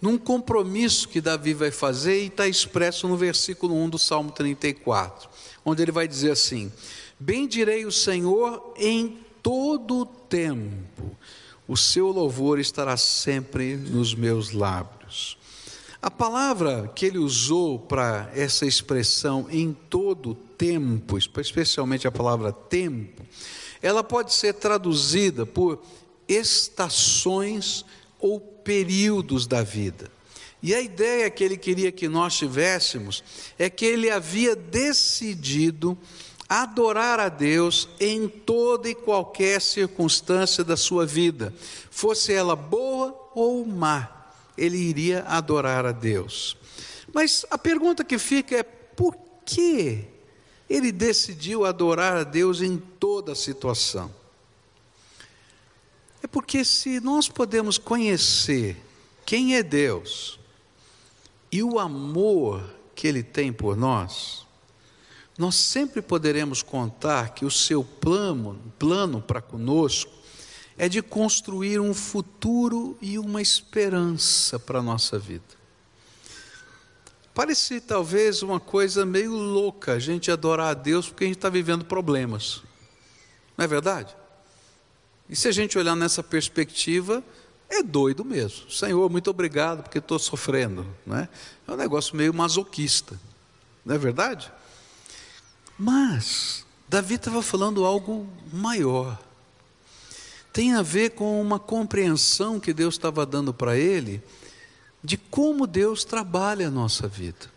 num 0.00 0.16
compromisso 0.16 1.08
que 1.08 1.20
Davi 1.20 1.54
vai 1.54 1.70
fazer 1.70 2.22
e 2.22 2.26
está 2.26 2.46
expresso 2.46 3.08
no 3.08 3.16
versículo 3.16 3.74
1 3.74 3.90
do 3.90 3.98
Salmo 3.98 4.30
34, 4.30 5.28
onde 5.64 5.82
ele 5.82 5.92
vai 5.92 6.06
dizer 6.06 6.30
assim: 6.30 6.72
Bendirei 7.18 7.84
o 7.84 7.92
Senhor 7.92 8.74
em 8.76 9.18
todo 9.42 10.02
o 10.02 10.06
tempo, 10.06 11.16
o 11.66 11.76
seu 11.76 12.08
louvor 12.08 12.60
estará 12.60 12.96
sempre 12.96 13.76
nos 13.76 14.14
meus 14.14 14.52
lábios. 14.52 14.95
A 16.06 16.10
palavra 16.10 16.88
que 16.94 17.04
ele 17.04 17.18
usou 17.18 17.80
para 17.80 18.30
essa 18.32 18.64
expressão 18.64 19.48
em 19.50 19.72
todo 19.72 20.36
tempo, 20.36 21.18
especialmente 21.18 22.06
a 22.06 22.12
palavra 22.12 22.52
tempo, 22.52 23.26
ela 23.82 24.04
pode 24.04 24.32
ser 24.32 24.54
traduzida 24.54 25.44
por 25.44 25.82
estações 26.28 27.84
ou 28.20 28.38
períodos 28.38 29.48
da 29.48 29.64
vida. 29.64 30.08
E 30.62 30.72
a 30.72 30.80
ideia 30.80 31.28
que 31.28 31.42
ele 31.42 31.56
queria 31.56 31.90
que 31.90 32.06
nós 32.06 32.36
tivéssemos 32.36 33.24
é 33.58 33.68
que 33.68 33.84
ele 33.84 34.08
havia 34.08 34.54
decidido 34.54 35.98
adorar 36.48 37.18
a 37.18 37.28
Deus 37.28 37.88
em 37.98 38.28
toda 38.28 38.88
e 38.88 38.94
qualquer 38.94 39.60
circunstância 39.60 40.62
da 40.62 40.76
sua 40.76 41.04
vida, 41.04 41.52
fosse 41.90 42.32
ela 42.32 42.54
boa 42.54 43.12
ou 43.34 43.66
má, 43.66 44.15
ele 44.56 44.76
iria 44.76 45.24
adorar 45.26 45.84
a 45.86 45.92
Deus. 45.92 46.56
Mas 47.12 47.44
a 47.50 47.58
pergunta 47.58 48.04
que 48.04 48.18
fica 48.18 48.56
é: 48.56 48.62
por 48.62 49.16
que 49.44 50.04
ele 50.68 50.90
decidiu 50.90 51.64
adorar 51.64 52.16
a 52.16 52.24
Deus 52.24 52.60
em 52.60 52.76
toda 52.78 53.34
situação? 53.34 54.10
É 56.22 56.26
porque 56.26 56.64
se 56.64 56.98
nós 56.98 57.28
podemos 57.28 57.78
conhecer 57.78 58.76
quem 59.24 59.54
é 59.54 59.62
Deus 59.62 60.40
e 61.52 61.62
o 61.62 61.78
amor 61.78 62.68
que 62.94 63.06
Ele 63.06 63.22
tem 63.22 63.52
por 63.52 63.76
nós, 63.76 64.46
nós 65.38 65.54
sempre 65.54 66.02
poderemos 66.02 66.62
contar 66.62 67.34
que 67.34 67.44
o 67.44 67.50
seu 67.50 67.84
plano, 67.84 68.60
plano 68.78 69.20
para 69.20 69.40
conosco 69.40 70.10
é 70.78 70.88
de 70.88 71.02
construir 71.02 71.80
um 71.80 71.94
futuro 71.94 72.96
e 73.00 73.18
uma 73.18 73.40
esperança 73.40 74.58
para 74.58 74.80
a 74.80 74.82
nossa 74.82 75.18
vida. 75.18 75.56
Parece 77.34 77.80
talvez 77.80 78.42
uma 78.42 78.58
coisa 78.58 79.04
meio 79.04 79.32
louca 79.32 79.92
a 79.92 79.98
gente 79.98 80.30
adorar 80.30 80.68
a 80.68 80.74
Deus 80.74 81.08
porque 81.08 81.24
a 81.24 81.26
gente 81.26 81.36
está 81.36 81.50
vivendo 81.50 81.84
problemas. 81.84 82.62
Não 83.56 83.64
é 83.64 83.68
verdade? 83.68 84.16
E 85.28 85.36
se 85.36 85.48
a 85.48 85.52
gente 85.52 85.76
olhar 85.76 85.96
nessa 85.96 86.22
perspectiva, 86.22 87.22
é 87.68 87.82
doido 87.82 88.24
mesmo. 88.24 88.70
Senhor, 88.70 89.10
muito 89.10 89.28
obrigado 89.28 89.82
porque 89.82 89.98
estou 89.98 90.18
sofrendo. 90.18 90.86
Né? 91.04 91.28
É 91.66 91.72
um 91.72 91.76
negócio 91.76 92.16
meio 92.16 92.32
masoquista. 92.32 93.18
Não 93.84 93.94
é 93.94 93.98
verdade? 93.98 94.50
Mas, 95.78 96.64
Davi 96.88 97.14
estava 97.14 97.42
falando 97.42 97.84
algo 97.84 98.26
maior. 98.52 99.25
Tem 100.56 100.72
a 100.72 100.80
ver 100.80 101.10
com 101.10 101.38
uma 101.38 101.58
compreensão 101.58 102.58
que 102.58 102.72
Deus 102.72 102.94
estava 102.94 103.26
dando 103.26 103.52
para 103.52 103.76
ele 103.76 104.22
de 105.04 105.18
como 105.18 105.66
Deus 105.66 106.02
trabalha 106.02 106.68
a 106.68 106.70
nossa 106.70 107.06
vida. 107.06 107.52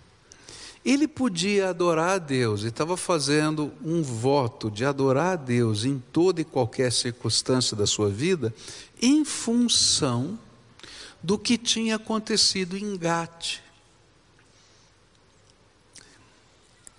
Ele 0.84 1.08
podia 1.08 1.70
adorar 1.70 2.16
a 2.16 2.18
Deus 2.18 2.64
e 2.64 2.68
estava 2.68 2.98
fazendo 2.98 3.72
um 3.82 4.04
voto 4.04 4.70
de 4.70 4.84
adorar 4.84 5.32
a 5.32 5.36
Deus 5.38 5.86
em 5.86 5.98
toda 6.12 6.42
e 6.42 6.44
qualquer 6.44 6.92
circunstância 6.92 7.74
da 7.74 7.88
sua 7.88 8.10
vida, 8.10 8.54
em 9.02 9.24
função 9.24 10.38
do 11.24 11.38
que 11.38 11.58
tinha 11.58 11.96
acontecido 11.96 12.78
em 12.78 12.98
Gate. 12.98 13.60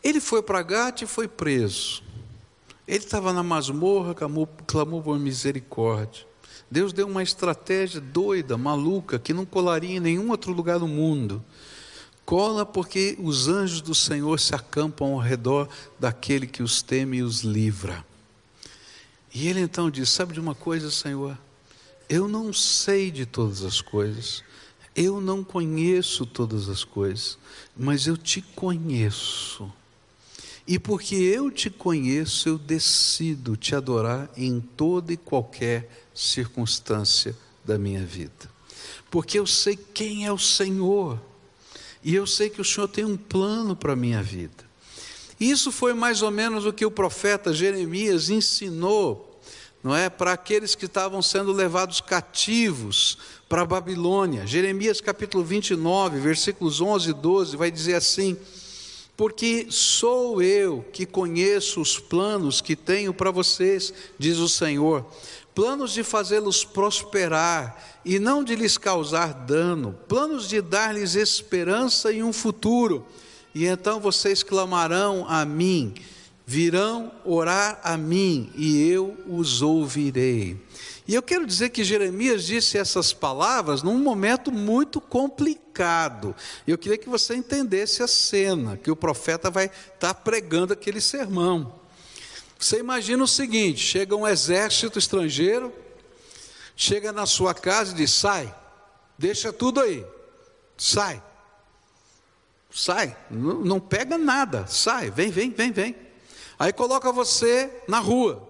Ele 0.02 0.18
foi 0.18 0.42
para 0.42 0.62
Gate 0.62 1.02
e 1.02 1.06
foi 1.06 1.28
preso. 1.28 2.02
Ele 2.90 3.04
estava 3.04 3.32
na 3.32 3.44
masmorra, 3.44 4.16
clamou, 4.16 4.48
clamou 4.66 5.00
por 5.00 5.16
misericórdia. 5.16 6.26
Deus 6.68 6.92
deu 6.92 7.06
uma 7.06 7.22
estratégia 7.22 8.00
doida, 8.00 8.58
maluca, 8.58 9.16
que 9.16 9.32
não 9.32 9.46
colaria 9.46 9.98
em 9.98 10.00
nenhum 10.00 10.28
outro 10.30 10.52
lugar 10.52 10.80
do 10.80 10.88
mundo. 10.88 11.40
Cola 12.26 12.66
porque 12.66 13.16
os 13.20 13.46
anjos 13.46 13.80
do 13.80 13.94
Senhor 13.94 14.40
se 14.40 14.56
acampam 14.56 15.12
ao 15.12 15.20
redor 15.20 15.68
daquele 16.00 16.48
que 16.48 16.64
os 16.64 16.82
teme 16.82 17.18
e 17.18 17.22
os 17.22 17.42
livra. 17.42 18.04
E 19.32 19.46
ele 19.46 19.60
então 19.60 19.88
diz: 19.88 20.08
Sabe 20.08 20.34
de 20.34 20.40
uma 20.40 20.56
coisa, 20.56 20.90
Senhor? 20.90 21.38
Eu 22.08 22.26
não 22.26 22.52
sei 22.52 23.12
de 23.12 23.24
todas 23.24 23.62
as 23.62 23.80
coisas, 23.80 24.42
eu 24.96 25.20
não 25.20 25.44
conheço 25.44 26.26
todas 26.26 26.68
as 26.68 26.82
coisas, 26.82 27.38
mas 27.76 28.08
eu 28.08 28.16
te 28.16 28.42
conheço. 28.42 29.72
E 30.70 30.78
porque 30.78 31.16
eu 31.16 31.50
te 31.50 31.68
conheço, 31.68 32.48
eu 32.48 32.56
decido 32.56 33.56
te 33.56 33.74
adorar 33.74 34.30
em 34.36 34.60
toda 34.60 35.12
e 35.12 35.16
qualquer 35.16 35.90
circunstância 36.14 37.36
da 37.64 37.76
minha 37.76 38.06
vida. 38.06 38.48
Porque 39.10 39.36
eu 39.36 39.48
sei 39.48 39.76
quem 39.76 40.26
é 40.26 40.32
o 40.32 40.38
Senhor. 40.38 41.20
E 42.04 42.14
eu 42.14 42.24
sei 42.24 42.48
que 42.48 42.60
o 42.60 42.64
Senhor 42.64 42.86
tem 42.86 43.04
um 43.04 43.16
plano 43.16 43.74
para 43.74 43.94
a 43.94 43.96
minha 43.96 44.22
vida. 44.22 44.64
Isso 45.40 45.72
foi 45.72 45.92
mais 45.92 46.22
ou 46.22 46.30
menos 46.30 46.64
o 46.64 46.72
que 46.72 46.86
o 46.86 46.90
profeta 46.90 47.52
Jeremias 47.52 48.30
ensinou, 48.30 49.40
não 49.82 49.96
é, 49.96 50.08
para 50.08 50.34
aqueles 50.34 50.76
que 50.76 50.84
estavam 50.84 51.20
sendo 51.20 51.50
levados 51.50 52.00
cativos 52.00 53.18
para 53.48 53.62
a 53.62 53.66
Babilônia. 53.66 54.46
Jeremias 54.46 55.00
capítulo 55.00 55.42
29, 55.42 56.20
versículos 56.20 56.80
11 56.80 57.10
e 57.10 57.12
12, 57.12 57.56
vai 57.56 57.72
dizer 57.72 57.94
assim: 57.94 58.36
Porque 59.20 59.66
sou 59.68 60.42
eu 60.42 60.82
que 60.94 61.04
conheço 61.04 61.78
os 61.82 61.98
planos 61.98 62.62
que 62.62 62.74
tenho 62.74 63.12
para 63.12 63.30
vocês, 63.30 63.92
diz 64.18 64.38
o 64.38 64.48
Senhor, 64.48 65.04
planos 65.54 65.92
de 65.92 66.02
fazê-los 66.02 66.64
prosperar 66.64 68.00
e 68.02 68.18
não 68.18 68.42
de 68.42 68.56
lhes 68.56 68.78
causar 68.78 69.34
dano, 69.34 69.94
planos 70.08 70.48
de 70.48 70.62
dar-lhes 70.62 71.16
esperança 71.16 72.10
e 72.10 72.22
um 72.22 72.32
futuro. 72.32 73.04
E 73.54 73.66
então 73.66 74.00
vocês 74.00 74.42
clamarão 74.42 75.26
a 75.28 75.44
mim, 75.44 75.92
virão 76.46 77.12
orar 77.22 77.78
a 77.84 77.98
mim 77.98 78.50
e 78.56 78.88
eu 78.88 79.14
os 79.28 79.60
ouvirei. 79.60 80.56
E 81.10 81.14
eu 81.16 81.24
quero 81.24 81.44
dizer 81.44 81.70
que 81.70 81.82
Jeremias 81.82 82.44
disse 82.44 82.78
essas 82.78 83.12
palavras 83.12 83.82
num 83.82 83.98
momento 83.98 84.52
muito 84.52 85.00
complicado. 85.00 86.36
Eu 86.64 86.78
queria 86.78 86.96
que 86.96 87.08
você 87.08 87.34
entendesse 87.34 88.00
a 88.00 88.06
cena, 88.06 88.76
que 88.76 88.92
o 88.92 88.94
profeta 88.94 89.50
vai 89.50 89.68
estar 89.92 90.14
pregando 90.14 90.72
aquele 90.72 91.00
sermão. 91.00 91.74
Você 92.56 92.78
imagina 92.78 93.24
o 93.24 93.26
seguinte: 93.26 93.80
chega 93.80 94.14
um 94.14 94.24
exército 94.24 95.00
estrangeiro, 95.00 95.74
chega 96.76 97.10
na 97.10 97.26
sua 97.26 97.54
casa 97.54 97.90
e 97.90 97.96
diz: 97.96 98.12
sai, 98.12 98.54
deixa 99.18 99.52
tudo 99.52 99.80
aí, 99.80 100.06
sai, 100.78 101.20
sai, 102.70 103.16
não, 103.28 103.54
não 103.54 103.80
pega 103.80 104.16
nada, 104.16 104.64
sai, 104.68 105.10
vem, 105.10 105.32
vem, 105.32 105.50
vem, 105.50 105.72
vem. 105.72 105.96
Aí 106.56 106.72
coloca 106.72 107.10
você 107.10 107.82
na 107.88 107.98
rua, 107.98 108.48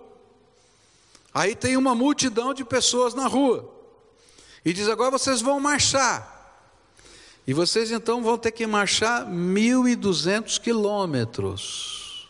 aí 1.32 1.54
tem 1.54 1.76
uma 1.76 1.94
multidão 1.94 2.52
de 2.52 2.64
pessoas 2.64 3.14
na 3.14 3.26
rua, 3.26 3.80
e 4.64 4.72
diz: 4.72 4.88
agora 4.88 5.10
vocês 5.10 5.40
vão 5.40 5.58
marchar. 5.60 6.38
E 7.46 7.54
vocês 7.54 7.90
então 7.90 8.22
vão 8.22 8.38
ter 8.38 8.52
que 8.52 8.66
marchar 8.66 9.26
1.200 9.26 10.60
quilômetros. 10.60 12.28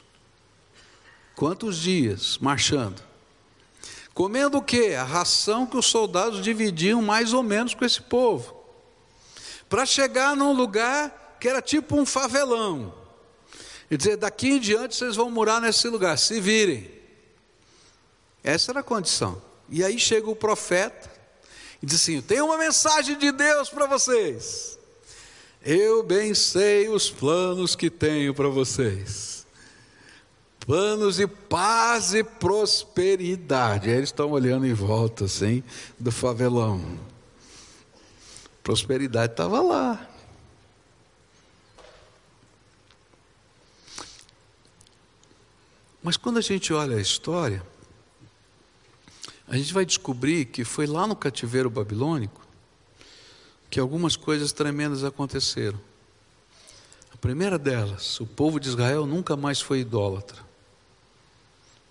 Quantos 1.34 1.76
dias 1.78 2.38
marchando? 2.38 3.02
Comendo 4.14 4.58
o 4.58 4.62
que? 4.62 4.94
A 4.94 5.04
ração 5.04 5.66
que 5.66 5.76
os 5.76 5.86
soldados 5.86 6.42
dividiam 6.42 7.02
mais 7.02 7.32
ou 7.32 7.42
menos 7.42 7.74
com 7.74 7.84
esse 7.84 8.00
povo. 8.00 8.54
Para 9.68 9.86
chegar 9.86 10.36
num 10.36 10.52
lugar 10.52 11.36
que 11.40 11.48
era 11.48 11.62
tipo 11.62 11.96
um 11.96 12.04
favelão. 12.04 12.94
E 13.90 13.96
dizer, 13.96 14.16
daqui 14.16 14.50
em 14.50 14.60
diante 14.60 14.94
vocês 14.94 15.16
vão 15.16 15.30
morar 15.30 15.60
nesse 15.60 15.88
lugar, 15.88 16.16
se 16.18 16.40
virem. 16.40 16.99
Essa 18.42 18.72
era 18.72 18.80
a 18.80 18.84
condição. 18.84 19.40
E 19.68 19.84
aí 19.84 19.98
chega 19.98 20.28
o 20.28 20.36
profeta 20.36 21.10
e 21.82 21.86
diz 21.86 22.00
assim: 22.00 22.20
tem 22.20 22.40
uma 22.40 22.58
mensagem 22.58 23.16
de 23.16 23.32
Deus 23.32 23.68
para 23.68 23.86
vocês. 23.86 24.78
Eu 25.62 26.02
bem 26.02 26.34
sei 26.34 26.88
os 26.88 27.10
planos 27.10 27.76
que 27.76 27.90
tenho 27.90 28.34
para 28.34 28.48
vocês 28.48 29.40
planos 30.70 31.16
de 31.16 31.26
paz 31.26 32.14
e 32.14 32.22
prosperidade. 32.22 33.88
Aí 33.88 33.96
eles 33.96 34.10
estão 34.10 34.30
olhando 34.30 34.64
em 34.64 34.72
volta, 34.72 35.24
assim, 35.24 35.64
do 35.98 36.12
favelão. 36.12 36.96
Prosperidade 38.62 39.32
estava 39.32 39.60
lá. 39.60 40.08
Mas 46.00 46.16
quando 46.16 46.38
a 46.38 46.40
gente 46.40 46.72
olha 46.72 46.96
a 46.96 47.00
história, 47.00 47.66
a 49.50 49.56
gente 49.56 49.74
vai 49.74 49.84
descobrir 49.84 50.44
que 50.44 50.62
foi 50.62 50.86
lá 50.86 51.08
no 51.08 51.16
cativeiro 51.16 51.68
babilônico 51.68 52.40
que 53.68 53.80
algumas 53.80 54.14
coisas 54.14 54.52
tremendas 54.52 55.02
aconteceram. 55.02 55.78
A 57.12 57.16
primeira 57.16 57.58
delas, 57.58 58.20
o 58.20 58.26
povo 58.26 58.60
de 58.60 58.68
Israel 58.68 59.06
nunca 59.06 59.36
mais 59.36 59.60
foi 59.60 59.80
idólatra. 59.80 60.38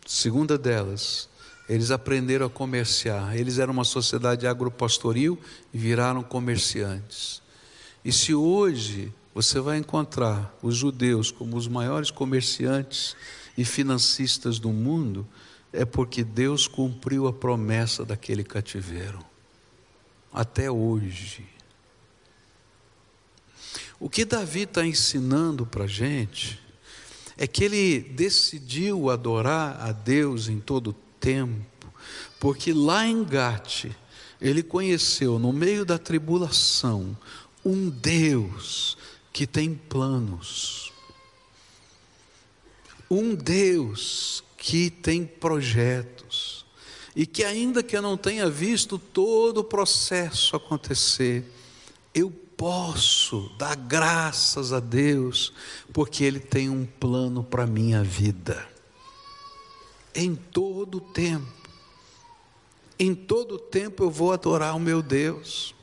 Segunda 0.08 0.58
delas, 0.58 1.28
eles 1.68 1.92
aprenderam 1.92 2.46
a 2.46 2.50
comerciar. 2.50 3.36
Eles 3.36 3.60
eram 3.60 3.74
uma 3.74 3.84
sociedade 3.84 4.48
agropastoril 4.48 5.38
e 5.74 5.78
viraram 5.78 6.24
comerciantes. 6.24 7.42
E 8.06 8.14
se 8.14 8.34
hoje 8.34 9.14
você 9.36 9.60
vai 9.60 9.78
encontrar 9.78 10.58
os 10.62 10.78
judeus 10.78 11.30
como 11.30 11.58
os 11.58 11.68
maiores 11.68 12.10
comerciantes 12.10 13.18
e 13.58 13.66
financistas 13.66 14.60
do 14.60 14.70
mundo, 14.70 15.28
é 15.72 15.86
porque 15.86 16.24
Deus 16.24 16.68
cumpriu 16.68 17.28
a 17.28 17.34
promessa 17.34 18.04
daquele 18.04 18.44
cativeiro. 18.44 19.20
Até 20.32 20.70
hoje. 20.70 21.46
O 24.00 24.10
que 24.10 24.24
Davi 24.24 24.62
está 24.62 24.86
ensinando 24.86 25.66
para 25.66 25.84
a 25.84 25.88
gente 25.88 26.60
é 27.38 27.48
que 27.48 27.64
ele 27.64 28.00
decidiu 28.00 29.10
adorar 29.10 29.80
a 29.82 29.92
Deus 29.92 30.48
em 30.48 30.60
todo 30.60 30.96
tempo, 31.20 31.94
porque 32.40 32.74
lá 32.74 33.06
em 33.06 33.24
Gate, 33.24 33.88
ele 34.42 34.64
conheceu, 34.64 35.40
no 35.40 35.52
meio 35.52 35.86
da 35.86 35.98
tribulação, 35.98 37.18
um 37.64 37.90
Deus 37.90 38.98
que 39.32 39.46
tem 39.46 39.74
planos, 39.74 40.92
um 43.10 43.36
Deus 43.36 44.44
que 44.60 44.90
tem 44.90 45.26
projetos, 45.26 46.66
e 47.16 47.26
que, 47.26 47.44
ainda 47.44 47.82
que 47.82 47.98
eu 47.98 48.02
não 48.02 48.16
tenha 48.16 48.50
visto 48.50 49.00
todo 49.00 49.60
o 49.60 49.64
processo 49.64 50.56
acontecer, 50.56 51.44
eu 52.14 52.30
posso 52.56 53.50
dar 53.58 53.76
graças 53.76 54.74
a 54.74 54.80
Deus, 54.80 55.54
porque 55.94 56.24
Ele 56.24 56.40
tem 56.40 56.70
um 56.70 56.86
plano 56.86 57.44
para 57.44 57.64
a 57.64 57.68
minha 57.68 58.04
vida. 58.04 58.68
Em 60.14 60.36
todo 60.36 60.98
o 60.98 61.02
tempo, 61.02 61.48
em 63.00 63.16
todo 63.16 63.56
o 63.56 63.60
tempo 63.60 64.04
eu 64.04 64.12
vou 64.12 64.34
adorar 64.34 64.76
o 64.76 64.80
meu 64.80 65.02
Deus. 65.02 65.74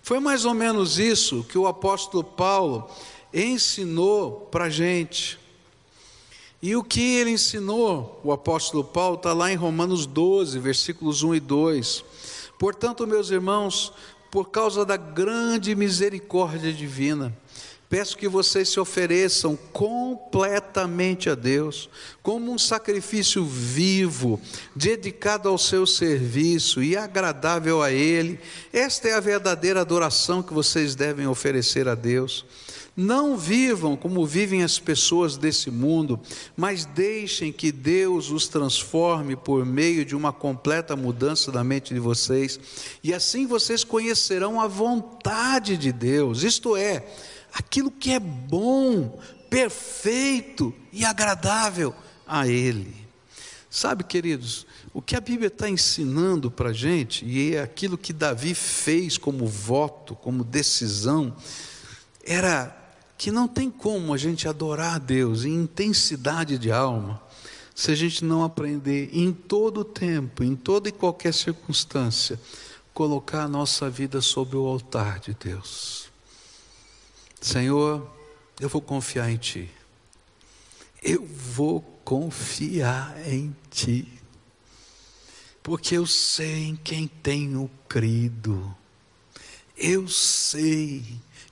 Foi 0.00 0.20
mais 0.20 0.44
ou 0.44 0.54
menos 0.54 0.98
isso 0.98 1.44
que 1.44 1.58
o 1.58 1.66
apóstolo 1.66 2.22
Paulo, 2.22 2.88
ensinou 3.32 4.42
para 4.50 4.66
a 4.66 4.70
gente. 4.70 5.41
E 6.62 6.76
o 6.76 6.84
que 6.84 7.16
ele 7.16 7.32
ensinou, 7.32 8.20
o 8.22 8.30
apóstolo 8.30 8.84
Paulo, 8.84 9.16
está 9.16 9.32
lá 9.32 9.50
em 9.50 9.56
Romanos 9.56 10.06
12, 10.06 10.60
versículos 10.60 11.24
1 11.24 11.34
e 11.34 11.40
2. 11.40 12.04
Portanto, 12.56 13.04
meus 13.04 13.30
irmãos, 13.30 13.92
por 14.30 14.48
causa 14.48 14.84
da 14.84 14.96
grande 14.96 15.74
misericórdia 15.74 16.72
divina, 16.72 17.36
peço 17.88 18.16
que 18.16 18.28
vocês 18.28 18.68
se 18.68 18.78
ofereçam 18.78 19.56
completamente 19.72 21.28
a 21.28 21.34
Deus, 21.34 21.90
como 22.22 22.52
um 22.52 22.58
sacrifício 22.58 23.44
vivo, 23.44 24.40
dedicado 24.76 25.48
ao 25.48 25.58
seu 25.58 25.84
serviço 25.84 26.80
e 26.80 26.96
agradável 26.96 27.82
a 27.82 27.90
Ele. 27.90 28.38
Esta 28.72 29.08
é 29.08 29.14
a 29.14 29.20
verdadeira 29.20 29.80
adoração 29.80 30.40
que 30.40 30.54
vocês 30.54 30.94
devem 30.94 31.26
oferecer 31.26 31.88
a 31.88 31.96
Deus. 31.96 32.44
Não 32.94 33.38
vivam 33.38 33.96
como 33.96 34.26
vivem 34.26 34.62
as 34.62 34.78
pessoas 34.78 35.38
desse 35.38 35.70
mundo, 35.70 36.20
mas 36.54 36.84
deixem 36.84 37.50
que 37.50 37.72
Deus 37.72 38.30
os 38.30 38.48
transforme 38.48 39.34
por 39.34 39.64
meio 39.64 40.04
de 40.04 40.14
uma 40.14 40.30
completa 40.30 40.94
mudança 40.94 41.50
da 41.50 41.64
mente 41.64 41.94
de 41.94 42.00
vocês, 42.00 42.60
e 43.02 43.14
assim 43.14 43.46
vocês 43.46 43.82
conhecerão 43.82 44.60
a 44.60 44.66
vontade 44.66 45.78
de 45.78 45.90
Deus, 45.90 46.42
isto 46.42 46.76
é, 46.76 47.06
aquilo 47.54 47.90
que 47.90 48.12
é 48.12 48.20
bom, 48.20 49.18
perfeito 49.48 50.74
e 50.92 51.02
agradável 51.04 51.94
a 52.26 52.46
Ele. 52.46 52.94
Sabe, 53.70 54.04
queridos, 54.04 54.66
o 54.92 55.00
que 55.00 55.16
a 55.16 55.20
Bíblia 55.20 55.48
está 55.48 55.66
ensinando 55.66 56.50
para 56.50 56.68
a 56.68 56.74
gente, 56.74 57.24
e 57.24 57.54
é 57.54 57.62
aquilo 57.62 57.96
que 57.96 58.12
Davi 58.12 58.54
fez 58.54 59.16
como 59.16 59.46
voto, 59.46 60.14
como 60.14 60.44
decisão, 60.44 61.34
era 62.22 62.81
que 63.22 63.30
não 63.30 63.46
tem 63.46 63.70
como 63.70 64.12
a 64.12 64.18
gente 64.18 64.48
adorar 64.48 64.96
a 64.96 64.98
Deus 64.98 65.44
em 65.44 65.54
intensidade 65.54 66.58
de 66.58 66.72
alma, 66.72 67.22
se 67.72 67.92
a 67.92 67.94
gente 67.94 68.24
não 68.24 68.42
aprender 68.42 69.10
em 69.12 69.32
todo 69.32 69.82
o 69.82 69.84
tempo, 69.84 70.42
em 70.42 70.56
toda 70.56 70.88
e 70.88 70.92
qualquer 70.92 71.32
circunstância, 71.32 72.36
colocar 72.92 73.44
a 73.44 73.48
nossa 73.48 73.88
vida 73.88 74.20
sobre 74.20 74.56
o 74.56 74.66
altar 74.66 75.20
de 75.20 75.34
Deus. 75.34 76.10
Senhor, 77.40 78.10
eu 78.58 78.68
vou 78.68 78.82
confiar 78.82 79.30
em 79.30 79.36
Ti. 79.36 79.70
Eu 81.00 81.24
vou 81.24 81.80
confiar 82.04 83.16
em 83.24 83.54
Ti. 83.70 84.20
Porque 85.62 85.96
eu 85.96 86.08
sei 86.08 86.64
em 86.64 86.74
quem 86.74 87.06
tenho 87.06 87.70
crido. 87.88 88.76
Eu 89.76 90.08
sei 90.08 91.04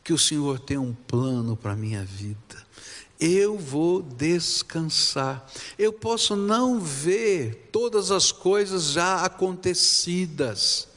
que 0.03 0.13
o 0.13 0.19
Senhor 0.19 0.59
tem 0.59 0.79
um 0.79 0.93
plano 0.93 1.57
para 1.57 1.73
a 1.73 1.77
minha 1.77 2.05
vida. 2.05 2.71
Eu 3.19 3.59
vou 3.59 4.01
descansar. 4.01 5.47
Eu 5.79 5.93
posso 5.93 6.35
não 6.35 6.81
ver 6.81 7.69
todas 7.71 8.11
as 8.11 8.33
coisas 8.33 8.93
já 8.93 9.25
acontecidas. 9.25 10.89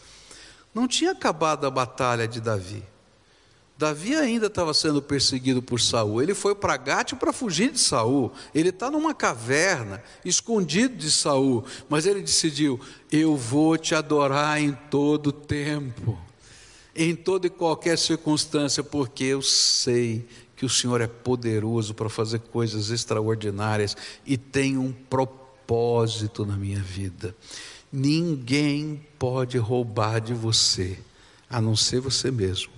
Não 0.74 0.88
tinha 0.88 1.12
acabado 1.12 1.68
a 1.68 1.70
batalha 1.70 2.28
de 2.28 2.39
Davi. 2.39 2.84
Davi 3.78 4.16
ainda 4.16 4.48
estava 4.48 4.74
sendo 4.74 5.02
perseguido 5.02 5.62
por 5.62 5.82
Saul. 5.82 6.22
Ele 6.22 6.34
foi 6.34 6.56
para 6.56 6.78
Gate 6.78 7.16
para 7.16 7.34
fugir 7.34 7.72
de 7.72 7.80
Saul. 7.80 8.32
Ele 8.56 8.70
está 8.70 8.89
numa 8.89 9.13
caverna, 9.13 10.02
escondido 10.24 10.96
de 10.96 11.12
Saul. 11.12 11.66
Mas 11.89 12.06
ele 12.06 12.22
decidiu: 12.22 12.80
eu 13.12 13.36
vou 13.36 13.78
te 13.78 13.94
adorar 13.94 14.62
em 14.62 14.72
todo 14.89 15.34
tempo 15.34 16.18
em 16.96 17.16
toda 17.16 17.48
e 17.48 17.50
qualquer 17.50 17.98
circunstância, 17.98 18.84
porque 18.84 19.24
eu 19.24 19.42
sei 19.42 20.28
que 20.56 20.66
o 20.66 20.70
Senhor 20.70 21.02
é 21.02 21.08
poderoso 21.08 21.94
para 21.94 22.10
fazer 22.10 22.40
coisas 22.40 22.90
extraordinárias 22.90 23.98
e 24.26 24.38
tem 24.38 24.78
um 24.78 24.92
propósito 24.92 26.46
na 26.46 26.56
minha 26.56 26.80
vida. 26.80 27.36
Ninguém 27.92 29.06
pode 29.18 29.58
roubar 29.58 30.20
de 30.22 30.34
você, 30.34 31.00
a 31.50 31.62
não 31.62 31.76
ser 31.76 32.00
você 32.00 32.32
mesmo, 32.32 32.72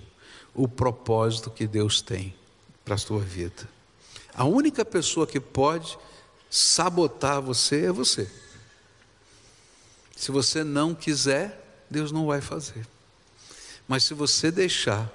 o 0.54 0.66
propósito 0.66 1.50
que 1.50 1.66
Deus 1.66 2.00
tem 2.00 2.34
para 2.84 2.94
a 2.94 2.98
sua 2.98 3.20
vida. 3.20 3.68
A 4.34 4.44
única 4.44 4.84
pessoa 4.84 5.26
que 5.26 5.40
pode 5.40 5.98
sabotar 6.50 7.40
você 7.40 7.86
é 7.86 7.92
você. 7.92 8.28
Se 10.16 10.30
você 10.30 10.64
não 10.64 10.94
quiser, 10.94 11.84
Deus 11.90 12.10
não 12.10 12.26
vai 12.26 12.40
fazer. 12.40 12.86
Mas 13.88 14.04
se 14.04 14.14
você 14.14 14.50
deixar 14.50 15.12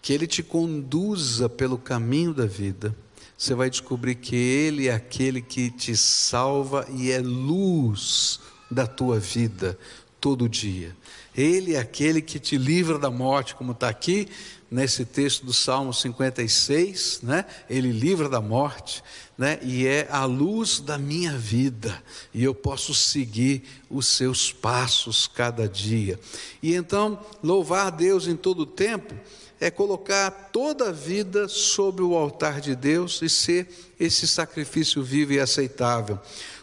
que 0.00 0.12
Ele 0.12 0.26
te 0.26 0.42
conduza 0.42 1.48
pelo 1.48 1.76
caminho 1.76 2.32
da 2.32 2.46
vida, 2.46 2.94
você 3.36 3.54
vai 3.54 3.70
descobrir 3.70 4.16
que 4.16 4.34
Ele 4.34 4.88
é 4.88 4.94
aquele 4.94 5.40
que 5.40 5.70
te 5.70 5.96
salva 5.96 6.86
e 6.90 7.10
é 7.10 7.20
luz 7.20 8.40
da 8.70 8.86
tua 8.86 9.18
vida 9.18 9.78
todo 10.20 10.48
dia. 10.48 10.96
Ele 11.36 11.74
é 11.74 11.78
aquele 11.78 12.20
que 12.20 12.38
te 12.38 12.58
livra 12.58 12.98
da 12.98 13.10
morte, 13.10 13.54
como 13.54 13.72
está 13.72 13.88
aqui 13.88 14.28
nesse 14.70 15.04
texto 15.04 15.46
do 15.46 15.54
Salmo 15.54 15.94
56, 15.94 17.20
né? 17.22 17.44
Ele 17.70 17.92
livra 17.92 18.28
da 18.28 18.40
morte, 18.40 19.02
né? 19.38 19.60
E 19.62 19.86
é 19.86 20.08
a 20.10 20.24
luz 20.24 20.80
da 20.80 20.98
minha 20.98 21.38
vida, 21.38 22.02
e 22.34 22.42
eu 22.42 22.52
posso 22.52 22.92
seguir 22.92 23.62
os 23.88 24.08
seus 24.08 24.52
passos 24.52 25.28
cada 25.28 25.68
dia. 25.68 26.18
E 26.60 26.74
então, 26.74 27.24
louvar 27.40 27.92
Deus 27.92 28.26
em 28.26 28.34
todo 28.34 28.60
o 28.60 28.66
tempo 28.66 29.14
é 29.60 29.70
colocar 29.70 30.30
toda 30.52 30.88
a 30.88 30.92
vida 30.92 31.48
sobre 31.48 32.02
o 32.02 32.16
altar 32.16 32.60
de 32.60 32.74
Deus 32.74 33.22
e 33.22 33.28
ser 33.28 33.68
esse 33.98 34.26
sacrifício 34.26 35.02
vivo 35.02 35.32
e 35.32 35.40
aceitável. 35.40 36.18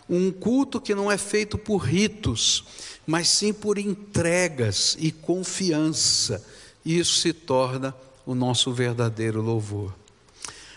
Um 0.09 0.31
culto 0.31 0.79
que 0.79 0.93
não 0.93 1.11
é 1.11 1.17
feito 1.17 1.57
por 1.57 1.77
ritos, 1.77 2.63
mas 3.07 3.29
sim 3.29 3.53
por 3.53 3.77
entregas 3.77 4.97
e 4.99 5.11
confiança. 5.11 6.45
Isso 6.85 7.19
se 7.19 7.33
torna 7.33 7.95
o 8.25 8.35
nosso 8.35 8.71
verdadeiro 8.71 9.41
louvor. 9.41 10.04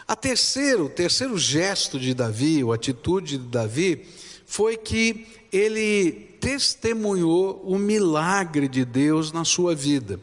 A 0.09 0.17
terceiro, 0.17 0.87
o 0.87 0.89
terceiro 0.89 1.37
gesto 1.37 2.01
de 2.01 2.15
Davi, 2.15 2.65
ou 2.65 2.73
atitude 2.73 3.37
de 3.37 3.45
Davi, 3.45 4.07
foi 4.47 4.75
que 4.75 5.27
ele 5.53 6.13
testemunhou 6.41 7.63
o 7.63 7.77
milagre 7.77 8.67
de 8.69 8.87
Deus 8.87 9.31
na 9.31 9.45
sua 9.45 9.75
vida. 9.75 10.19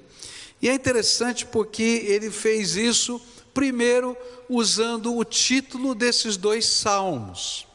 E 0.60 0.67
é 0.67 0.74
interessante 0.74 1.45
porque 1.45 1.84
ele 2.08 2.32
fez 2.32 2.76
isso 2.76 3.21
primeiro 3.54 4.17
usando 4.50 5.15
o 5.15 5.24
título 5.24 5.93
desses 5.93 6.36
dois 6.36 6.65
salmos. 6.65 7.67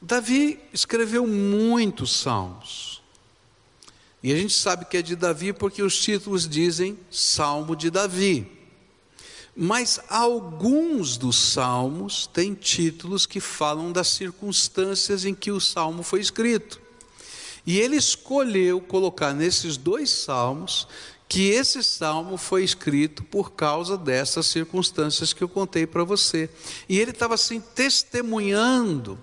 Davi 0.00 0.60
escreveu 0.72 1.26
muitos 1.26 2.20
salmos. 2.20 3.02
E 4.22 4.32
a 4.32 4.36
gente 4.36 4.54
sabe 4.54 4.84
que 4.84 4.98
é 4.98 5.02
de 5.02 5.16
Davi 5.16 5.52
porque 5.52 5.82
os 5.82 5.98
títulos 6.00 6.48
dizem 6.48 6.96
Salmo 7.10 7.74
de 7.74 7.90
Davi. 7.90 8.61
Mas 9.54 10.00
alguns 10.08 11.16
dos 11.16 11.36
salmos 11.36 12.26
têm 12.26 12.54
títulos 12.54 13.26
que 13.26 13.40
falam 13.40 13.92
das 13.92 14.08
circunstâncias 14.08 15.24
em 15.24 15.34
que 15.34 15.50
o 15.50 15.60
salmo 15.60 16.02
foi 16.02 16.20
escrito. 16.20 16.80
E 17.66 17.78
ele 17.78 17.96
escolheu 17.96 18.80
colocar 18.80 19.34
nesses 19.34 19.76
dois 19.76 20.10
salmos 20.10 20.88
que 21.28 21.50
esse 21.50 21.82
salmo 21.82 22.36
foi 22.36 22.64
escrito 22.64 23.22
por 23.24 23.52
causa 23.52 23.96
dessas 23.96 24.46
circunstâncias 24.46 25.32
que 25.32 25.42
eu 25.42 25.48
contei 25.48 25.86
para 25.86 26.04
você. 26.04 26.50
E 26.88 26.98
ele 26.98 27.10
estava 27.10 27.34
assim 27.34 27.60
testemunhando 27.60 29.18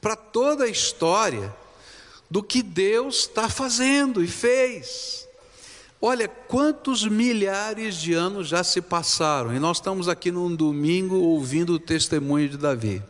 para 0.00 0.16
toda 0.16 0.64
a 0.64 0.68
história 0.68 1.54
do 2.30 2.42
que 2.42 2.62
Deus 2.62 3.20
está 3.20 3.48
fazendo 3.48 4.22
e 4.22 4.28
fez. 4.28 5.27
Olha 6.00 6.28
quantos 6.28 7.04
milhares 7.04 7.96
de 7.96 8.14
anos 8.14 8.48
já 8.48 8.62
se 8.62 8.80
passaram 8.80 9.52
e 9.52 9.58
nós 9.58 9.78
estamos 9.78 10.08
aqui 10.08 10.30
num 10.30 10.54
domingo 10.54 11.16
ouvindo 11.16 11.72
o 11.72 11.78
testemunho 11.78 12.48
de 12.48 12.56
Davi 12.56 13.02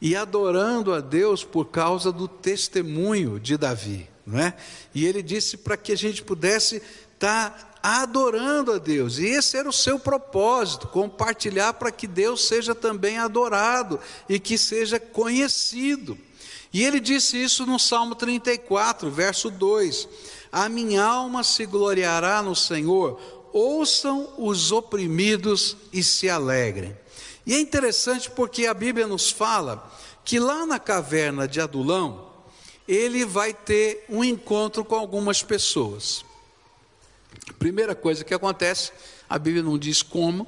e 0.00 0.14
adorando 0.14 0.94
a 0.94 1.00
Deus 1.00 1.44
por 1.44 1.66
causa 1.66 2.12
do 2.12 2.26
testemunho 2.26 3.38
de 3.38 3.56
Davi, 3.56 4.08
não 4.24 4.38
é? 4.38 4.54
E 4.94 5.04
ele 5.04 5.22
disse 5.22 5.56
para 5.56 5.76
que 5.76 5.92
a 5.92 5.96
gente 5.96 6.22
pudesse 6.22 6.76
estar 7.14 7.50
tá 7.50 7.70
adorando 7.82 8.72
a 8.72 8.78
Deus. 8.78 9.18
E 9.18 9.26
esse 9.26 9.56
era 9.56 9.68
o 9.68 9.72
seu 9.72 9.98
propósito, 9.98 10.86
compartilhar 10.88 11.74
para 11.74 11.90
que 11.90 12.06
Deus 12.06 12.46
seja 12.46 12.74
também 12.74 13.18
adorado 13.18 13.98
e 14.28 14.38
que 14.38 14.56
seja 14.56 14.98
conhecido. 14.98 16.16
E 16.72 16.84
ele 16.84 17.00
disse 17.00 17.42
isso 17.42 17.66
no 17.66 17.78
Salmo 17.78 18.14
34, 18.14 19.10
verso 19.10 19.50
2: 19.50 20.08
A 20.52 20.68
minha 20.68 21.04
alma 21.04 21.44
se 21.44 21.64
gloriará 21.64 22.42
no 22.42 22.56
Senhor, 22.56 23.20
ouçam 23.52 24.32
os 24.36 24.72
oprimidos 24.72 25.76
e 25.92 26.02
se 26.02 26.28
alegrem. 26.28 26.96
E 27.46 27.54
é 27.54 27.60
interessante 27.60 28.30
porque 28.30 28.66
a 28.66 28.74
Bíblia 28.74 29.06
nos 29.06 29.30
fala 29.30 29.90
que 30.24 30.38
lá 30.38 30.66
na 30.66 30.78
caverna 30.78 31.48
de 31.48 31.60
Adulão, 31.60 32.30
ele 32.86 33.24
vai 33.24 33.54
ter 33.54 34.04
um 34.08 34.22
encontro 34.22 34.84
com 34.84 34.94
algumas 34.94 35.42
pessoas. 35.42 36.24
Primeira 37.58 37.94
coisa 37.94 38.24
que 38.24 38.34
acontece, 38.34 38.92
a 39.28 39.38
Bíblia 39.38 39.62
não 39.62 39.78
diz 39.78 40.02
como, 40.02 40.46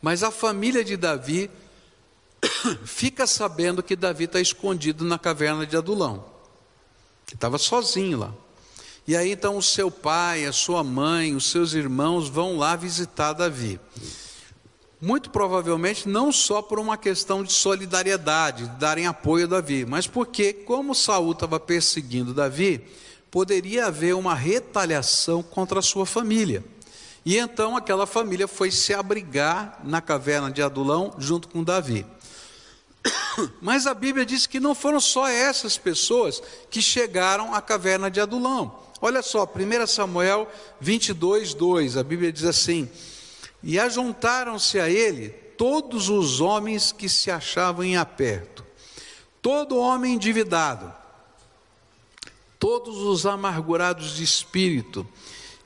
mas 0.00 0.22
a 0.22 0.30
família 0.30 0.84
de 0.84 0.96
Davi 0.96 1.50
fica 2.84 3.26
sabendo 3.26 3.82
que 3.82 3.96
Davi 3.96 4.24
está 4.24 4.40
escondido 4.40 5.04
na 5.04 5.18
caverna 5.18 5.66
de 5.66 5.76
Adulão, 5.76 6.24
que 7.26 7.34
estava 7.34 7.58
sozinho 7.58 8.18
lá. 8.18 8.34
E 9.06 9.14
aí 9.14 9.32
então 9.32 9.58
o 9.58 9.62
seu 9.62 9.90
pai, 9.90 10.46
a 10.46 10.52
sua 10.52 10.82
mãe, 10.82 11.34
os 11.34 11.50
seus 11.50 11.74
irmãos 11.74 12.28
vão 12.28 12.56
lá 12.56 12.74
visitar 12.74 13.34
Davi. 13.34 13.78
Muito 14.98 15.28
provavelmente 15.28 16.08
não 16.08 16.32
só 16.32 16.62
por 16.62 16.78
uma 16.78 16.96
questão 16.96 17.44
de 17.44 17.52
solidariedade, 17.52 18.66
de 18.66 18.76
darem 18.76 19.06
apoio 19.06 19.44
a 19.44 19.48
Davi, 19.48 19.84
mas 19.84 20.06
porque, 20.06 20.54
como 20.54 20.94
Saul 20.94 21.32
estava 21.32 21.60
perseguindo 21.60 22.32
Davi, 22.32 22.82
poderia 23.30 23.86
haver 23.86 24.14
uma 24.14 24.34
retaliação 24.34 25.42
contra 25.42 25.80
a 25.80 25.82
sua 25.82 26.06
família. 26.06 26.64
E 27.24 27.36
então 27.36 27.76
aquela 27.76 28.06
família 28.06 28.48
foi 28.48 28.70
se 28.70 28.94
abrigar 28.94 29.80
na 29.84 30.00
caverna 30.00 30.50
de 30.50 30.62
Adulão 30.62 31.14
junto 31.18 31.48
com 31.48 31.62
Davi. 31.62 32.06
Mas 33.60 33.86
a 33.86 33.92
Bíblia 33.92 34.24
diz 34.24 34.46
que 34.46 34.60
não 34.60 34.74
foram 34.74 35.00
só 35.00 35.28
essas 35.28 35.76
pessoas 35.76 36.42
que 36.70 36.80
chegaram 36.80 37.54
à 37.54 37.60
caverna 37.60 38.10
de 38.10 38.20
Adulão. 38.20 38.83
Olha 39.00 39.22
só, 39.22 39.44
1 39.44 39.86
Samuel 39.86 40.50
22, 40.80 41.54
2, 41.54 41.96
a 41.96 42.02
Bíblia 42.02 42.32
diz 42.32 42.44
assim: 42.44 42.88
E 43.62 43.78
ajuntaram-se 43.78 44.78
a 44.78 44.88
ele 44.88 45.28
todos 45.56 46.08
os 46.08 46.40
homens 46.40 46.92
que 46.92 47.08
se 47.08 47.30
achavam 47.30 47.84
em 47.84 47.96
aperto, 47.96 48.64
todo 49.42 49.78
homem 49.78 50.14
endividado, 50.14 50.92
todos 52.58 52.98
os 52.98 53.26
amargurados 53.26 54.16
de 54.16 54.24
espírito, 54.24 55.06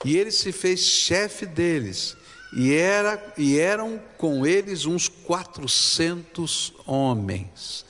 e 0.04 0.16
ele 0.16 0.30
se 0.30 0.52
fez 0.52 0.80
chefe 0.80 1.46
deles, 1.46 2.16
e, 2.56 2.74
era, 2.74 3.34
e 3.36 3.58
eram 3.58 4.00
com 4.16 4.46
eles 4.46 4.86
uns 4.86 5.08
quatrocentos 5.08 6.72
homens. 6.86 7.84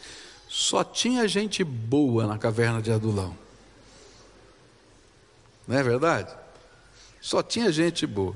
Só 0.48 0.82
tinha 0.82 1.28
gente 1.28 1.62
boa 1.62 2.26
na 2.26 2.38
caverna 2.38 2.82
de 2.82 2.90
Adulão. 2.90 3.36
Não 5.68 5.76
é 5.76 5.82
verdade? 5.82 6.34
Só 7.20 7.42
tinha 7.42 7.70
gente 7.70 8.06
boa. 8.06 8.34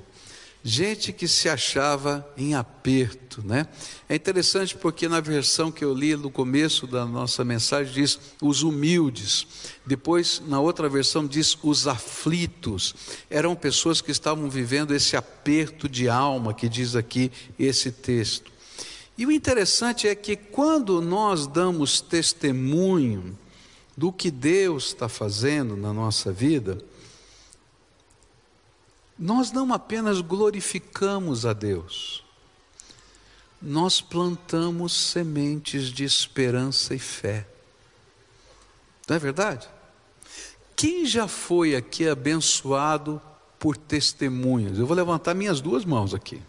Gente 0.64 1.12
que 1.12 1.27
se 1.27 1.49
achava 1.49 2.25
em 2.37 2.55
aperto, 2.55 3.42
né? 3.45 3.66
É 4.09 4.14
interessante 4.14 4.77
porque 4.77 5.09
na 5.09 5.18
versão 5.18 5.73
que 5.73 5.85
eu 5.85 5.92
li 5.92 6.14
no 6.14 6.31
começo 6.31 6.87
da 6.87 7.05
nossa 7.05 7.45
mensagem 7.45 7.92
diz 7.92 8.16
os 8.40 8.62
humildes. 8.62 9.45
Depois, 9.85 10.40
na 10.47 10.61
outra 10.61 10.88
versão 10.88 11.27
diz 11.27 11.59
os 11.64 11.88
aflitos. 11.88 12.95
Eram 13.29 13.57
pessoas 13.57 14.01
que 14.01 14.12
estavam 14.12 14.49
vivendo 14.49 14.95
esse 14.95 15.16
aperto 15.16 15.88
de 15.88 16.09
alma 16.09 16.55
que 16.55 16.68
diz 16.68 16.95
aqui 16.95 17.33
esse 17.59 17.90
texto. 17.90 18.53
E 19.18 19.27
o 19.27 19.33
interessante 19.33 20.07
é 20.07 20.14
que 20.14 20.37
quando 20.37 21.01
nós 21.01 21.47
damos 21.49 22.01
testemunho 22.01 23.37
do 23.97 24.12
que 24.12 24.31
Deus 24.31 24.87
está 24.87 25.09
fazendo 25.09 25.77
na 25.77 25.92
nossa 25.92 26.31
vida, 26.31 26.79
nós 29.18 29.53
não 29.53 29.72
apenas 29.72 30.20
glorificamos 30.20 31.46
a 31.46 31.53
Deus, 31.53 32.25
nós 33.61 34.01
plantamos 34.01 34.92
sementes 34.92 35.85
de 35.92 36.05
esperança 36.05 36.94
e 36.94 36.98
fé. 36.98 37.46
Não 39.09 39.16
é 39.16 39.18
verdade? 39.18 39.68
Quem 40.75 41.07
já 41.07 41.29
foi 41.29 41.77
aqui 41.77 42.09
abençoado 42.09 43.22
por 43.59 43.77
testemunhos? 43.77 44.79
Eu 44.79 44.87
vou 44.87 44.96
levantar 44.96 45.35
minhas 45.35 45.61
duas 45.61 45.85
mãos 45.85 46.12
aqui. 46.12 46.42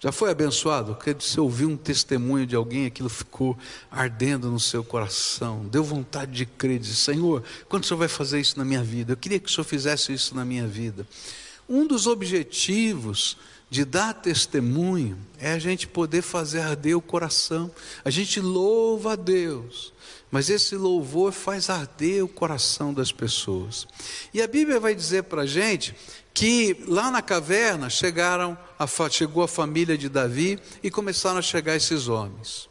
Já 0.00 0.10
foi 0.10 0.30
abençoado? 0.30 0.94
Porque 0.94 1.12
você 1.12 1.38
ouviu 1.38 1.68
um 1.68 1.76
testemunho 1.76 2.46
de 2.46 2.56
alguém, 2.56 2.86
aquilo 2.86 3.10
ficou 3.10 3.56
ardendo 3.90 4.50
no 4.50 4.58
seu 4.58 4.82
coração, 4.82 5.66
deu 5.66 5.84
vontade 5.84 6.32
de 6.32 6.46
crer, 6.46 6.78
dizer, 6.78 6.94
Senhor, 6.94 7.44
quando 7.68 7.84
o 7.84 7.86
Senhor 7.86 7.98
vai 7.98 8.08
fazer 8.08 8.40
isso 8.40 8.58
na 8.58 8.64
minha 8.64 8.82
vida? 8.82 9.12
Eu 9.12 9.16
queria 9.16 9.38
que 9.38 9.50
o 9.50 9.52
Senhor 9.52 9.64
fizesse 9.64 10.10
isso 10.10 10.34
na 10.34 10.42
minha 10.42 10.66
vida. 10.66 11.06
Um 11.68 11.86
dos 11.86 12.06
objetivos 12.06 13.36
de 13.68 13.84
dar 13.84 14.14
testemunho 14.14 15.18
é 15.38 15.52
a 15.52 15.58
gente 15.58 15.86
poder 15.86 16.22
fazer 16.22 16.60
arder 16.60 16.96
o 16.96 17.02
coração. 17.02 17.70
A 18.02 18.10
gente 18.10 18.40
louva 18.40 19.12
a 19.12 19.16
Deus, 19.16 19.92
mas 20.30 20.50
esse 20.50 20.76
louvor 20.76 21.30
faz 21.30 21.70
arder 21.70 22.24
o 22.24 22.28
coração 22.28 22.92
das 22.92 23.12
pessoas. 23.12 23.86
E 24.34 24.42
a 24.42 24.48
Bíblia 24.48 24.80
vai 24.80 24.94
dizer 24.94 25.24
para 25.24 25.42
a 25.42 25.46
gente 25.46 25.94
que 26.32 26.84
lá 26.86 27.10
na 27.10 27.22
caverna 27.22 27.90
chegaram 27.90 28.56
a, 28.78 28.86
chegou 29.10 29.42
a 29.42 29.48
família 29.48 29.96
de 29.98 30.08
Davi 30.08 30.58
e 30.82 30.90
começaram 30.90 31.38
a 31.38 31.42
chegar 31.42 31.76
esses 31.76 32.08
homens. 32.08 32.68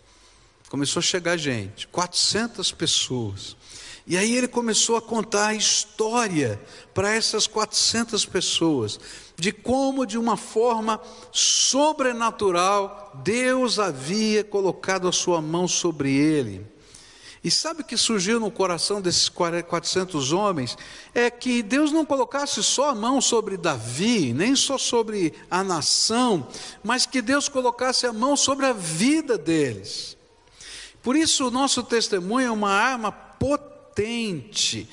Começou 0.70 1.00
a 1.00 1.04
chegar 1.04 1.38
gente, 1.38 1.88
400 1.88 2.72
pessoas. 2.72 3.58
E 4.06 4.18
aí 4.18 4.36
ele 4.36 4.48
começou 4.48 4.98
a 4.98 5.02
contar 5.02 5.48
a 5.48 5.54
história 5.54 6.60
para 6.94 7.14
essas 7.14 7.46
400 7.46 8.26
pessoas, 8.26 9.00
de 9.36 9.52
como 9.52 10.06
de 10.06 10.18
uma 10.18 10.36
forma 10.36 11.00
sobrenatural 11.32 13.12
Deus 13.24 13.78
havia 13.78 14.44
colocado 14.44 15.08
a 15.08 15.12
sua 15.12 15.42
mão 15.42 15.68
sobre 15.68 16.16
ele 16.16 16.66
e 17.44 17.50
sabe 17.50 17.82
o 17.82 17.86
que 17.86 17.96
surgiu 17.96 18.40
no 18.40 18.52
coração 18.52 19.02
desses 19.02 19.30
400 19.30 20.34
homens? 20.34 20.78
É 21.14 21.30
que 21.30 21.64
Deus 21.64 21.92
não 21.92 22.06
colocasse 22.06 22.62
só 22.62 22.90
a 22.90 22.96
mão 22.96 23.22
sobre 23.22 23.56
Davi, 23.56 24.34
nem 24.34 24.56
só 24.56 24.78
sobre 24.78 25.34
a 25.50 25.64
nação, 25.64 26.48
mas 26.84 27.06
que 27.06 27.22
Deus 27.22 27.48
colocasse 27.48 28.06
a 28.06 28.12
mão 28.12 28.36
sobre 28.36 28.66
a 28.66 28.74
vida 28.74 29.38
deles. 29.38 30.18
Por 31.02 31.16
isso, 31.16 31.48
o 31.48 31.52
nosso 31.52 31.82
testemunho 31.82 32.48
é 32.48 32.52
uma 32.52 32.72
arma 32.72 33.12
potente 33.12 34.90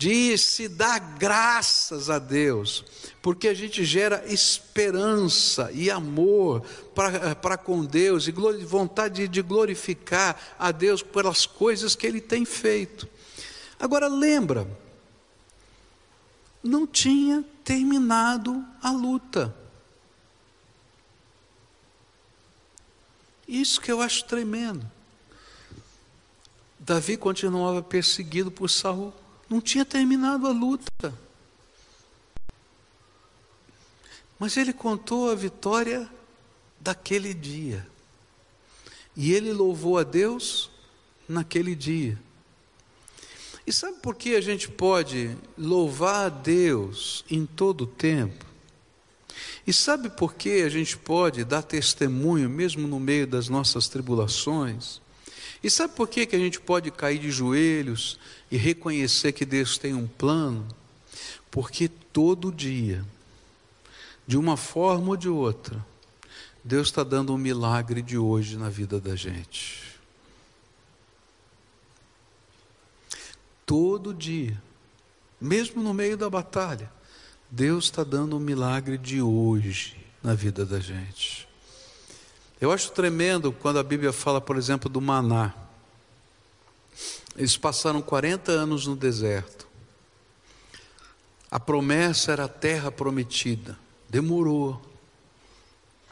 de 0.00 0.38
se 0.38 0.66
dar 0.66 0.98
graças 0.98 2.08
a 2.08 2.18
Deus, 2.18 2.82
porque 3.20 3.46
a 3.46 3.52
gente 3.52 3.84
gera 3.84 4.24
esperança 4.32 5.70
e 5.74 5.90
amor 5.90 6.62
para 6.94 7.58
com 7.58 7.84
Deus 7.84 8.26
e 8.26 8.32
vontade 8.32 9.28
de 9.28 9.42
glorificar 9.42 10.40
a 10.58 10.72
Deus 10.72 11.02
pelas 11.02 11.44
coisas 11.44 11.94
que 11.94 12.06
Ele 12.06 12.18
tem 12.18 12.46
feito. 12.46 13.06
Agora 13.78 14.08
lembra, 14.08 14.66
não 16.62 16.86
tinha 16.86 17.44
terminado 17.62 18.64
a 18.82 18.90
luta. 18.90 19.54
Isso 23.46 23.78
que 23.82 23.92
eu 23.92 24.00
acho 24.00 24.24
tremendo. 24.24 24.90
Davi 26.78 27.18
continuava 27.18 27.82
perseguido 27.82 28.50
por 28.50 28.70
Saul. 28.70 29.19
Não 29.50 29.60
tinha 29.60 29.84
terminado 29.84 30.46
a 30.46 30.52
luta. 30.52 31.12
Mas 34.38 34.56
ele 34.56 34.72
contou 34.72 35.28
a 35.28 35.34
vitória 35.34 36.08
daquele 36.80 37.34
dia. 37.34 37.84
E 39.16 39.32
ele 39.32 39.52
louvou 39.52 39.98
a 39.98 40.04
Deus 40.04 40.70
naquele 41.28 41.74
dia. 41.74 42.16
E 43.66 43.72
sabe 43.72 43.98
por 43.98 44.14
que 44.14 44.36
a 44.36 44.40
gente 44.40 44.68
pode 44.68 45.36
louvar 45.58 46.26
a 46.26 46.28
Deus 46.28 47.24
em 47.28 47.44
todo 47.44 47.82
o 47.82 47.86
tempo? 47.86 48.46
E 49.66 49.72
sabe 49.72 50.08
por 50.10 50.34
que 50.34 50.62
a 50.62 50.68
gente 50.68 50.96
pode 50.96 51.44
dar 51.44 51.62
testemunho 51.62 52.48
mesmo 52.48 52.86
no 52.86 53.00
meio 53.00 53.26
das 53.26 53.48
nossas 53.48 53.88
tribulações? 53.88 55.00
E 55.62 55.68
sabe 55.68 55.94
por 55.94 56.08
que, 56.08 56.24
que 56.24 56.34
a 56.34 56.38
gente 56.38 56.58
pode 56.60 56.90
cair 56.90 57.18
de 57.18 57.30
joelhos 57.30 58.18
e 58.50 58.56
reconhecer 58.56 59.32
que 59.32 59.44
Deus 59.44 59.76
tem 59.76 59.94
um 59.94 60.06
plano? 60.06 60.66
Porque 61.50 61.88
todo 61.88 62.50
dia, 62.50 63.04
de 64.26 64.38
uma 64.38 64.56
forma 64.56 65.08
ou 65.10 65.16
de 65.16 65.28
outra, 65.28 65.84
Deus 66.64 66.88
está 66.88 67.02
dando 67.02 67.34
um 67.34 67.38
milagre 67.38 68.00
de 68.00 68.16
hoje 68.16 68.56
na 68.56 68.68
vida 68.70 69.00
da 69.00 69.14
gente. 69.16 69.98
Todo 73.66 74.14
dia, 74.14 74.60
mesmo 75.40 75.82
no 75.82 75.92
meio 75.92 76.16
da 76.16 76.28
batalha, 76.28 76.90
Deus 77.50 77.84
está 77.84 78.02
dando 78.02 78.36
um 78.36 78.40
milagre 78.40 78.96
de 78.96 79.20
hoje 79.20 79.96
na 80.22 80.34
vida 80.34 80.64
da 80.64 80.80
gente. 80.80 81.49
Eu 82.60 82.70
acho 82.70 82.92
tremendo 82.92 83.52
quando 83.52 83.78
a 83.78 83.82
Bíblia 83.82 84.12
fala, 84.12 84.40
por 84.40 84.56
exemplo, 84.58 84.90
do 84.90 85.00
maná. 85.00 85.54
Eles 87.34 87.56
passaram 87.56 88.02
40 88.02 88.52
anos 88.52 88.86
no 88.86 88.94
deserto. 88.94 89.66
A 91.50 91.58
promessa 91.58 92.32
era 92.32 92.44
a 92.44 92.48
terra 92.48 92.92
prometida. 92.92 93.78
Demorou. 94.08 94.80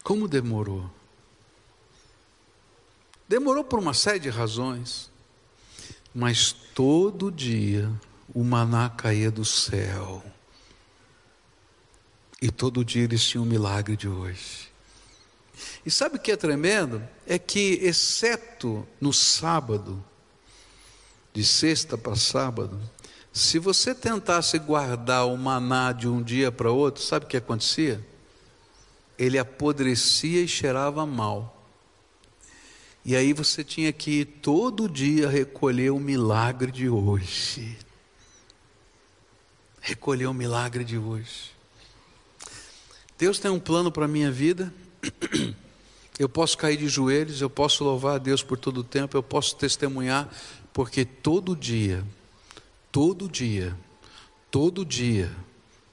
Como 0.03 0.27
demorou? 0.27 0.91
Demorou 3.29 3.63
por 3.63 3.79
uma 3.79 3.93
série 3.93 4.19
de 4.19 4.31
razões. 4.31 5.11
Mas 6.15 6.51
todo 6.53 7.31
dia 7.31 7.93
o 8.35 8.43
maná 8.43 8.89
caía 8.89 9.31
do 9.31 9.45
céu. 9.45 10.25
E 12.41 12.51
todo 12.51 12.85
dia 12.85 13.05
eles 13.05 13.23
tinham 13.23 13.45
um 13.45 13.49
milagre 13.49 13.97
de 13.97 14.09
hoje. 14.09 14.68
E 15.85 15.91
sabe 15.91 16.17
o 16.17 16.21
que 16.21 16.33
é 16.33 16.37
tremendo? 16.37 17.03
É 17.27 17.39
que, 17.39 17.79
exceto 17.83 18.87
no 19.01 19.13
sábado, 19.13 20.05
de 21.33 21.45
sexta 21.45 21.97
para 21.97 22.17
sábado, 22.17 22.81
se 23.33 23.59
você 23.59 23.95
tentasse 23.95 24.59
guardar 24.59 25.27
o 25.27 25.37
maná 25.37 25.93
de 25.93 26.09
um 26.09 26.23
dia 26.23 26.51
para 26.51 26.71
outro, 26.71 27.03
sabe 27.03 27.25
o 27.25 27.29
que 27.29 27.37
acontecia? 27.37 28.05
Ele 29.19 29.39
apodrecia 29.39 30.43
e 30.43 30.49
cheirava 30.49 31.07
mal. 31.07 31.55
E 33.05 33.15
aí 33.17 33.33
você 33.33 33.63
tinha 33.63 33.93
que 33.93 34.21
ir 34.21 34.25
todo 34.25 34.89
dia 34.89 35.29
recolher 35.29 35.91
o 35.91 35.99
milagre 35.99 36.71
de 36.71 36.89
hoje. 36.89 37.79
Recolher 39.81 40.27
o 40.27 40.35
milagre 40.35 40.85
de 40.85 40.99
hoje. 40.99 41.53
Deus 43.17 43.39
tem 43.39 43.51
um 43.51 43.59
plano 43.59 43.91
para 43.91 44.05
a 44.05 44.09
minha 44.09 44.31
vida. 44.31 44.73
Eu 46.19 46.29
posso 46.29 46.59
cair 46.59 46.77
de 46.77 46.89
joelhos, 46.89 47.41
eu 47.41 47.49
posso 47.49 47.85
louvar 47.85 48.17
a 48.17 48.19
Deus 48.19 48.43
por 48.43 48.59
todo 48.59 48.79
o 48.79 48.85
tempo, 48.85 49.17
eu 49.17 49.23
posso 49.23 49.55
testemunhar, 49.55 50.29
porque 50.73 51.05
todo 51.05 51.55
dia, 51.55 52.05
todo 52.91 53.29
dia, 53.29 53.77
todo 54.51 54.85
dia, 54.85 55.31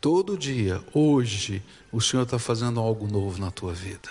todo 0.01 0.35
dia, 0.35 0.83
hoje, 0.95 1.61
o 1.91 2.01
Senhor 2.01 2.23
está 2.23 2.39
fazendo 2.39 2.79
algo 2.79 3.07
novo 3.07 3.39
na 3.39 3.51
tua 3.51 3.71
vida. 3.71 4.09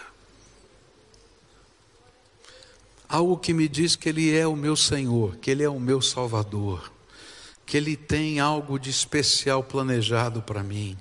Algo 3.08 3.36
que 3.36 3.52
me 3.52 3.68
diz 3.68 3.96
que 3.96 4.08
Ele 4.08 4.36
é 4.36 4.46
o 4.46 4.54
meu 4.54 4.76
Senhor, 4.76 5.36
que 5.36 5.50
Ele 5.50 5.64
é 5.64 5.68
o 5.68 5.80
meu 5.80 6.00
Salvador, 6.00 6.92
que 7.66 7.76
Ele 7.76 7.96
tem 7.96 8.38
algo 8.38 8.78
de 8.78 8.88
especial 8.88 9.64
planejado 9.64 10.42
para 10.42 10.62
mim. 10.62 10.96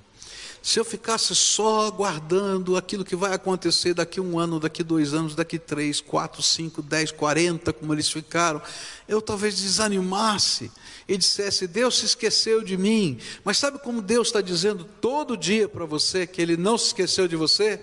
Se 0.66 0.80
eu 0.80 0.86
ficasse 0.86 1.36
só 1.36 1.86
aguardando 1.88 2.78
aquilo 2.78 3.04
que 3.04 3.18
vai 3.18 3.34
acontecer 3.34 3.94
daqui 3.94 4.22
um 4.22 4.40
ano, 4.40 4.62
daqui 4.62 4.82
dois 4.82 5.14
anos, 5.14 5.36
daqui 5.36 5.60
três, 5.60 6.00
quatro, 6.00 6.42
cinco, 6.42 6.82
dez, 6.82 7.12
quarenta, 7.12 7.74
como 7.74 7.94
eles 7.94 8.10
ficaram, 8.10 8.62
eu 9.06 9.22
talvez 9.22 9.60
desanimasse 9.60 10.72
e 11.06 11.18
dissesse: 11.18 11.68
Deus 11.68 11.98
se 11.98 12.06
esqueceu 12.06 12.64
de 12.64 12.78
mim. 12.78 13.20
Mas 13.44 13.58
sabe 13.58 13.78
como 13.78 14.02
Deus 14.02 14.30
está 14.30 14.40
dizendo 14.40 14.86
todo 15.02 15.36
dia 15.36 15.68
para 15.68 15.84
você 15.84 16.26
que 16.26 16.42
Ele 16.42 16.56
não 16.56 16.78
se 16.78 16.88
esqueceu 16.88 17.28
de 17.28 17.36
você? 17.36 17.82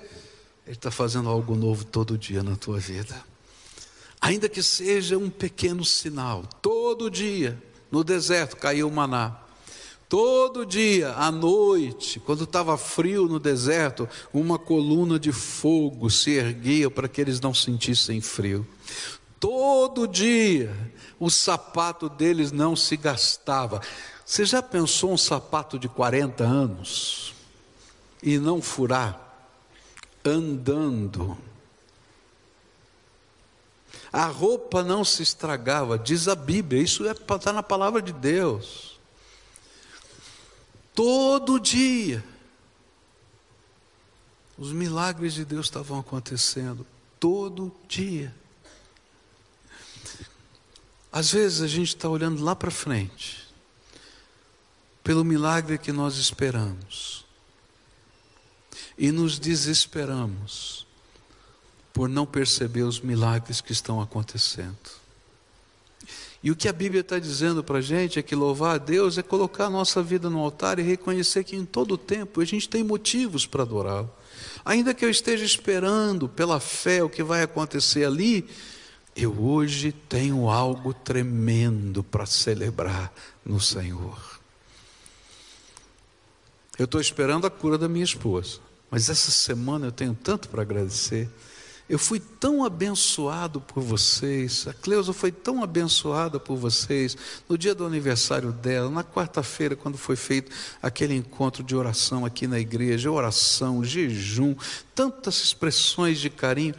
Ele 0.66 0.74
está 0.74 0.90
fazendo 0.90 1.28
algo 1.28 1.54
novo 1.54 1.84
todo 1.84 2.16
dia 2.16 2.42
na 2.42 2.56
tua 2.56 2.78
vida. 2.78 3.14
Ainda 4.22 4.48
que 4.48 4.62
seja 4.62 5.18
um 5.18 5.28
pequeno 5.28 5.84
sinal, 5.84 6.46
todo 6.62 7.10
dia 7.10 7.62
no 7.92 8.02
deserto 8.02 8.56
caiu 8.56 8.88
o 8.88 8.90
maná. 8.90 9.49
Todo 10.10 10.66
dia, 10.66 11.12
à 11.12 11.30
noite, 11.30 12.18
quando 12.18 12.42
estava 12.42 12.76
frio 12.76 13.28
no 13.28 13.38
deserto, 13.38 14.08
uma 14.34 14.58
coluna 14.58 15.20
de 15.20 15.30
fogo 15.30 16.10
se 16.10 16.32
erguia 16.32 16.90
para 16.90 17.06
que 17.06 17.20
eles 17.20 17.40
não 17.40 17.54
sentissem 17.54 18.20
frio. 18.20 18.66
Todo 19.38 20.08
dia, 20.08 20.76
o 21.16 21.30
sapato 21.30 22.08
deles 22.08 22.50
não 22.50 22.74
se 22.74 22.96
gastava. 22.96 23.80
Você 24.26 24.44
já 24.44 24.60
pensou 24.60 25.12
um 25.12 25.16
sapato 25.16 25.78
de 25.78 25.88
40 25.88 26.42
anos 26.42 27.32
e 28.20 28.36
não 28.36 28.60
furar? 28.60 29.46
Andando. 30.24 31.38
A 34.12 34.26
roupa 34.26 34.82
não 34.82 35.04
se 35.04 35.22
estragava, 35.22 35.96
diz 35.96 36.26
a 36.26 36.34
Bíblia, 36.34 36.82
isso 36.82 37.08
está 37.08 37.50
é, 37.50 37.52
na 37.52 37.62
palavra 37.62 38.02
de 38.02 38.12
Deus. 38.12 38.89
Todo 40.94 41.58
dia. 41.58 42.24
Os 44.58 44.72
milagres 44.72 45.32
de 45.32 45.44
Deus 45.44 45.66
estavam 45.66 45.98
acontecendo 45.98 46.86
todo 47.18 47.72
dia. 47.88 48.34
Às 51.12 51.32
vezes 51.32 51.60
a 51.60 51.66
gente 51.66 51.88
está 51.88 52.08
olhando 52.08 52.42
lá 52.42 52.54
para 52.54 52.70
frente, 52.70 53.48
pelo 55.02 55.24
milagre 55.24 55.78
que 55.78 55.92
nós 55.92 56.16
esperamos, 56.16 57.24
e 58.96 59.10
nos 59.10 59.38
desesperamos 59.38 60.86
por 61.92 62.08
não 62.08 62.26
perceber 62.26 62.82
os 62.82 63.00
milagres 63.00 63.60
que 63.60 63.72
estão 63.72 64.00
acontecendo. 64.00 64.99
E 66.42 66.50
o 66.50 66.56
que 66.56 66.68
a 66.68 66.72
Bíblia 66.72 67.02
está 67.02 67.18
dizendo 67.18 67.62
para 67.62 67.78
a 67.78 67.82
gente 67.82 68.18
é 68.18 68.22
que 68.22 68.34
louvar 68.34 68.76
a 68.76 68.78
Deus 68.78 69.18
é 69.18 69.22
colocar 69.22 69.66
a 69.66 69.70
nossa 69.70 70.02
vida 70.02 70.30
no 70.30 70.38
altar 70.38 70.78
e 70.78 70.82
reconhecer 70.82 71.44
que 71.44 71.54
em 71.54 71.66
todo 71.66 71.98
tempo 71.98 72.40
a 72.40 72.44
gente 72.44 72.68
tem 72.68 72.82
motivos 72.82 73.46
para 73.46 73.62
adorá-lo. 73.62 74.10
Ainda 74.64 74.94
que 74.94 75.04
eu 75.04 75.10
esteja 75.10 75.44
esperando 75.44 76.28
pela 76.28 76.58
fé 76.58 77.02
o 77.02 77.10
que 77.10 77.22
vai 77.22 77.42
acontecer 77.42 78.04
ali, 78.04 78.48
eu 79.14 79.38
hoje 79.38 79.92
tenho 79.92 80.48
algo 80.48 80.94
tremendo 80.94 82.02
para 82.02 82.24
celebrar 82.24 83.12
no 83.44 83.60
Senhor. 83.60 84.40
Eu 86.78 86.86
estou 86.86 87.00
esperando 87.00 87.46
a 87.46 87.50
cura 87.50 87.76
da 87.76 87.88
minha 87.88 88.04
esposa, 88.04 88.60
mas 88.90 89.10
essa 89.10 89.30
semana 89.30 89.88
eu 89.88 89.92
tenho 89.92 90.14
tanto 90.14 90.48
para 90.48 90.62
agradecer. 90.62 91.28
Eu 91.90 91.98
fui 91.98 92.20
tão 92.20 92.64
abençoado 92.64 93.60
por 93.60 93.82
vocês, 93.82 94.64
a 94.68 94.72
Cleusa 94.72 95.12
foi 95.12 95.32
tão 95.32 95.60
abençoada 95.60 96.38
por 96.38 96.56
vocês, 96.56 97.16
no 97.48 97.58
dia 97.58 97.74
do 97.74 97.84
aniversário 97.84 98.52
dela, 98.52 98.88
na 98.88 99.02
quarta-feira, 99.02 99.74
quando 99.74 99.98
foi 99.98 100.14
feito 100.14 100.52
aquele 100.80 101.16
encontro 101.16 101.64
de 101.64 101.74
oração 101.74 102.24
aqui 102.24 102.46
na 102.46 102.60
igreja, 102.60 103.10
oração, 103.10 103.82
jejum, 103.82 104.54
tantas 104.94 105.42
expressões 105.42 106.20
de 106.20 106.30
carinho. 106.30 106.76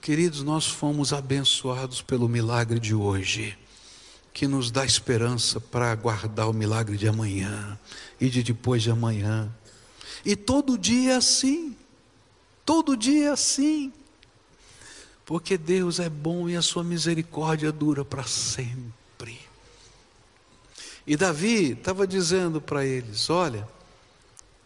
Queridos, 0.00 0.44
nós 0.44 0.64
fomos 0.64 1.12
abençoados 1.12 2.00
pelo 2.00 2.28
milagre 2.28 2.78
de 2.78 2.94
hoje, 2.94 3.58
que 4.32 4.46
nos 4.46 4.70
dá 4.70 4.84
esperança 4.84 5.58
para 5.58 5.90
aguardar 5.90 6.48
o 6.48 6.52
milagre 6.52 6.96
de 6.96 7.08
amanhã 7.08 7.76
e 8.20 8.30
de 8.30 8.44
depois 8.44 8.80
de 8.80 8.92
amanhã. 8.92 9.52
E 10.24 10.36
todo 10.36 10.78
dia 10.78 11.14
é 11.14 11.16
assim, 11.16 11.76
todo 12.64 12.96
dia 12.96 13.24
é 13.24 13.32
assim 13.32 13.92
porque 15.32 15.56
Deus 15.56 15.98
é 15.98 16.10
bom 16.10 16.46
e 16.46 16.56
a 16.56 16.60
sua 16.60 16.84
misericórdia 16.84 17.72
dura 17.72 18.04
para 18.04 18.22
sempre. 18.22 19.40
E 21.06 21.16
Davi 21.16 21.72
estava 21.72 22.06
dizendo 22.06 22.60
para 22.60 22.84
eles: 22.84 23.30
Olha, 23.30 23.66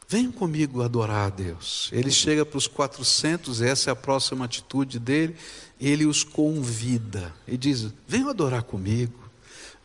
venham 0.09 0.33
comigo 0.33 0.83
adorar 0.83 1.29
a 1.29 1.31
Deus. 1.31 1.89
Ele 1.93 2.11
chega 2.11 2.45
para 2.45 2.59
os 2.59 2.67
400, 2.67 3.63
essa 3.63 3.91
é 3.91 3.93
a 3.93 3.95
próxima 3.95 4.45
atitude 4.45 4.99
dele, 4.99 5.37
ele 5.81 6.05
os 6.05 6.25
convida 6.25 7.33
e 7.47 7.57
diz: 7.57 7.87
Venham 8.09 8.29
adorar 8.29 8.65
comigo, 8.65 9.31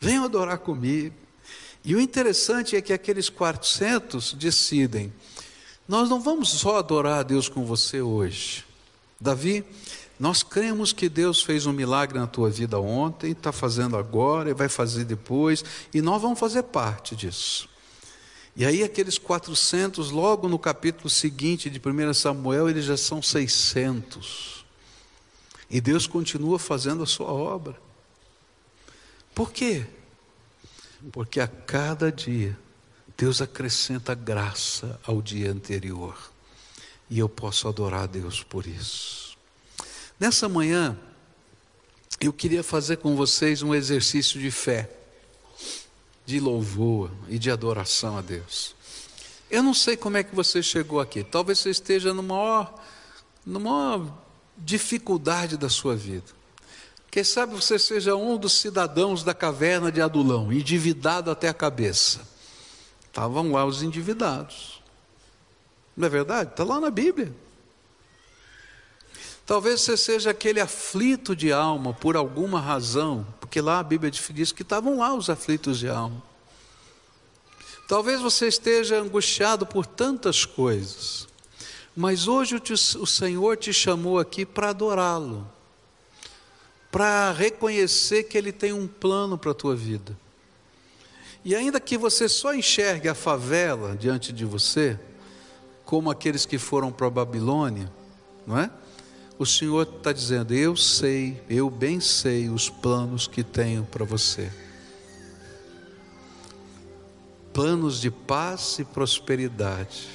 venham 0.00 0.24
adorar 0.24 0.58
comigo. 0.58 1.14
E 1.84 1.94
o 1.94 2.00
interessante 2.00 2.74
é 2.74 2.82
que 2.82 2.92
aqueles 2.92 3.28
400 3.28 4.32
decidem: 4.32 5.12
Nós 5.86 6.10
não 6.10 6.20
vamos 6.20 6.48
só 6.48 6.78
adorar 6.78 7.20
a 7.20 7.22
Deus 7.22 7.48
com 7.48 7.64
você 7.64 8.02
hoje. 8.02 8.71
Davi 9.22 9.64
nós 10.18 10.42
cremos 10.42 10.92
que 10.92 11.08
Deus 11.08 11.42
fez 11.42 11.66
um 11.66 11.72
milagre 11.72 12.18
na 12.18 12.28
tua 12.28 12.48
vida 12.48 12.78
ontem, 12.78 13.32
está 13.32 13.50
fazendo 13.50 13.96
agora 13.96 14.50
e 14.50 14.54
vai 14.54 14.68
fazer 14.68 15.04
depois, 15.04 15.64
e 15.92 16.00
nós 16.00 16.22
vamos 16.22 16.38
fazer 16.38 16.62
parte 16.62 17.16
disso. 17.16 17.68
E 18.54 18.64
aí, 18.64 18.84
aqueles 18.84 19.18
400, 19.18 20.10
logo 20.10 20.48
no 20.48 20.60
capítulo 20.60 21.10
seguinte 21.10 21.68
de 21.70 21.80
1 21.80 22.14
Samuel, 22.14 22.68
eles 22.68 22.84
já 22.84 22.96
são 22.96 23.20
600. 23.20 24.64
E 25.68 25.80
Deus 25.80 26.06
continua 26.06 26.58
fazendo 26.58 27.02
a 27.02 27.06
sua 27.06 27.32
obra. 27.32 27.74
Por 29.34 29.50
quê? 29.50 29.86
Porque 31.10 31.40
a 31.40 31.48
cada 31.48 32.12
dia, 32.12 32.56
Deus 33.16 33.42
acrescenta 33.42 34.14
graça 34.14 35.00
ao 35.04 35.20
dia 35.20 35.50
anterior. 35.50 36.31
E 37.12 37.18
eu 37.18 37.28
posso 37.28 37.68
adorar 37.68 38.04
a 38.04 38.06
Deus 38.06 38.42
por 38.42 38.66
isso. 38.66 39.36
Nessa 40.18 40.48
manhã, 40.48 40.98
eu 42.18 42.32
queria 42.32 42.62
fazer 42.62 42.96
com 42.96 43.14
vocês 43.14 43.60
um 43.60 43.74
exercício 43.74 44.40
de 44.40 44.50
fé, 44.50 44.88
de 46.24 46.40
louvor 46.40 47.10
e 47.28 47.38
de 47.38 47.50
adoração 47.50 48.16
a 48.16 48.22
Deus. 48.22 48.74
Eu 49.50 49.62
não 49.62 49.74
sei 49.74 49.94
como 49.94 50.16
é 50.16 50.22
que 50.22 50.34
você 50.34 50.62
chegou 50.62 51.00
aqui, 51.00 51.22
talvez 51.22 51.58
você 51.58 51.68
esteja 51.68 52.14
numa 52.14 52.34
maior, 52.34 52.82
numa 53.44 53.60
maior 53.60 54.18
dificuldade 54.56 55.58
da 55.58 55.68
sua 55.68 55.94
vida. 55.94 56.32
Quem 57.10 57.24
sabe 57.24 57.54
você 57.54 57.78
seja 57.78 58.16
um 58.16 58.38
dos 58.38 58.54
cidadãos 58.54 59.22
da 59.22 59.34
caverna 59.34 59.92
de 59.92 60.00
Adulão, 60.00 60.50
endividado 60.50 61.30
até 61.30 61.50
a 61.50 61.52
cabeça. 61.52 62.26
Estavam 63.06 63.52
lá 63.52 63.66
os 63.66 63.82
endividados. 63.82 64.81
Não 65.96 66.06
é 66.06 66.10
verdade? 66.10 66.50
Está 66.50 66.64
lá 66.64 66.80
na 66.80 66.90
Bíblia. 66.90 67.32
Talvez 69.44 69.80
você 69.80 69.96
seja 69.96 70.30
aquele 70.30 70.60
aflito 70.60 71.34
de 71.34 71.52
alma 71.52 71.92
por 71.92 72.16
alguma 72.16 72.60
razão, 72.60 73.26
porque 73.40 73.60
lá 73.60 73.80
a 73.80 73.82
Bíblia 73.82 74.10
diz 74.10 74.52
que 74.52 74.62
estavam 74.62 74.98
lá 74.98 75.12
os 75.14 75.28
aflitos 75.28 75.78
de 75.78 75.88
alma. 75.88 76.22
Talvez 77.88 78.20
você 78.20 78.46
esteja 78.46 78.98
angustiado 78.98 79.66
por 79.66 79.84
tantas 79.84 80.44
coisas. 80.44 81.28
Mas 81.94 82.26
hoje 82.26 82.56
o 82.98 83.06
Senhor 83.06 83.56
te 83.58 83.70
chamou 83.72 84.18
aqui 84.18 84.46
para 84.46 84.70
adorá-lo, 84.70 85.46
para 86.90 87.32
reconhecer 87.32 88.22
que 88.24 88.38
Ele 88.38 88.50
tem 88.50 88.72
um 88.72 88.86
plano 88.86 89.36
para 89.36 89.50
a 89.50 89.54
tua 89.54 89.76
vida. 89.76 90.16
E 91.44 91.54
ainda 91.54 91.78
que 91.78 91.98
você 91.98 92.28
só 92.28 92.54
enxergue 92.54 93.08
a 93.08 93.14
favela 93.14 93.94
diante 93.94 94.32
de 94.32 94.46
você, 94.46 94.98
como 95.92 96.10
aqueles 96.10 96.46
que 96.46 96.56
foram 96.56 96.90
para 96.90 97.06
a 97.06 97.10
Babilônia, 97.10 97.92
não 98.46 98.56
é? 98.56 98.70
O 99.38 99.44
Senhor 99.44 99.82
está 99.82 100.10
dizendo: 100.10 100.54
Eu 100.54 100.74
sei, 100.74 101.44
eu 101.50 101.68
bem 101.68 102.00
sei 102.00 102.48
os 102.48 102.70
planos 102.70 103.26
que 103.26 103.44
tenho 103.44 103.84
para 103.84 104.02
você. 104.02 104.50
Planos 107.52 108.00
de 108.00 108.10
paz 108.10 108.78
e 108.78 108.84
prosperidade, 108.84 110.08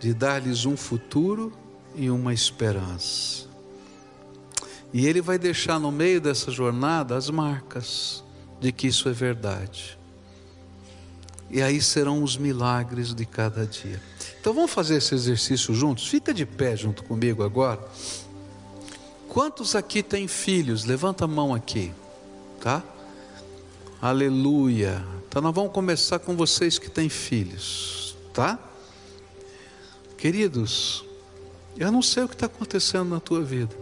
de 0.00 0.12
dar-lhes 0.12 0.64
um 0.66 0.76
futuro 0.76 1.52
e 1.94 2.10
uma 2.10 2.34
esperança. 2.34 3.46
E 4.92 5.06
Ele 5.06 5.20
vai 5.22 5.38
deixar 5.38 5.78
no 5.78 5.92
meio 5.92 6.20
dessa 6.20 6.50
jornada 6.50 7.16
as 7.16 7.30
marcas 7.30 8.24
de 8.58 8.72
que 8.72 8.88
isso 8.88 9.08
é 9.08 9.12
verdade. 9.12 9.96
E 11.48 11.62
aí 11.62 11.80
serão 11.80 12.20
os 12.20 12.36
milagres 12.36 13.14
de 13.14 13.24
cada 13.24 13.64
dia. 13.64 14.02
Então 14.48 14.54
vamos 14.54 14.70
fazer 14.70 14.96
esse 14.96 15.14
exercício 15.14 15.74
juntos? 15.74 16.08
Fica 16.08 16.32
de 16.32 16.46
pé 16.46 16.74
junto 16.74 17.04
comigo 17.04 17.42
agora. 17.42 17.86
Quantos 19.28 19.76
aqui 19.76 20.02
têm 20.02 20.26
filhos? 20.26 20.86
Levanta 20.86 21.26
a 21.26 21.28
mão 21.28 21.54
aqui, 21.54 21.92
tá? 22.58 22.82
Aleluia. 24.00 25.04
Então 25.28 25.42
nós 25.42 25.54
vamos 25.54 25.70
começar 25.70 26.18
com 26.18 26.34
vocês 26.34 26.78
que 26.78 26.88
têm 26.88 27.10
filhos, 27.10 28.16
tá? 28.32 28.58
Queridos, 30.16 31.04
eu 31.76 31.92
não 31.92 32.00
sei 32.00 32.22
o 32.22 32.26
que 32.26 32.34
está 32.34 32.46
acontecendo 32.46 33.10
na 33.10 33.20
tua 33.20 33.42
vida. 33.42 33.76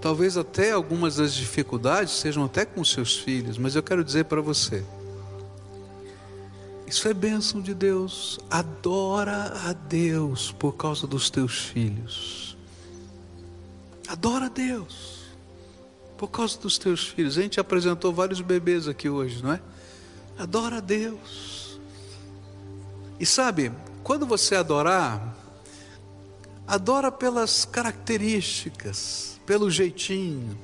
Talvez 0.00 0.38
até 0.38 0.72
algumas 0.72 1.16
das 1.16 1.34
dificuldades 1.34 2.14
sejam 2.14 2.46
até 2.46 2.64
com 2.64 2.82
seus 2.82 3.14
filhos, 3.14 3.58
mas 3.58 3.76
eu 3.76 3.82
quero 3.82 4.02
dizer 4.02 4.24
para 4.24 4.40
você: 4.40 4.82
isso 6.86 7.08
é 7.08 7.14
bênção 7.14 7.60
de 7.60 7.74
Deus. 7.74 8.38
Adora 8.50 9.52
a 9.68 9.72
Deus 9.72 10.52
por 10.52 10.72
causa 10.72 11.06
dos 11.06 11.28
teus 11.28 11.58
filhos. 11.58 12.56
Adora 14.06 14.46
a 14.46 14.48
Deus 14.48 15.16
por 16.16 16.28
causa 16.28 16.58
dos 16.58 16.78
teus 16.78 17.06
filhos. 17.06 17.36
A 17.36 17.42
gente 17.42 17.58
apresentou 17.58 18.12
vários 18.12 18.40
bebês 18.40 18.86
aqui 18.88 19.08
hoje, 19.08 19.42
não 19.42 19.52
é? 19.52 19.60
Adora 20.38 20.76
a 20.76 20.80
Deus. 20.80 21.80
E 23.18 23.26
sabe, 23.26 23.72
quando 24.02 24.24
você 24.24 24.54
adorar, 24.54 25.36
adora 26.66 27.10
pelas 27.10 27.64
características, 27.64 29.40
pelo 29.44 29.70
jeitinho, 29.70 30.56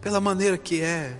pela 0.00 0.20
maneira 0.20 0.58
que 0.58 0.80
é 0.80 1.16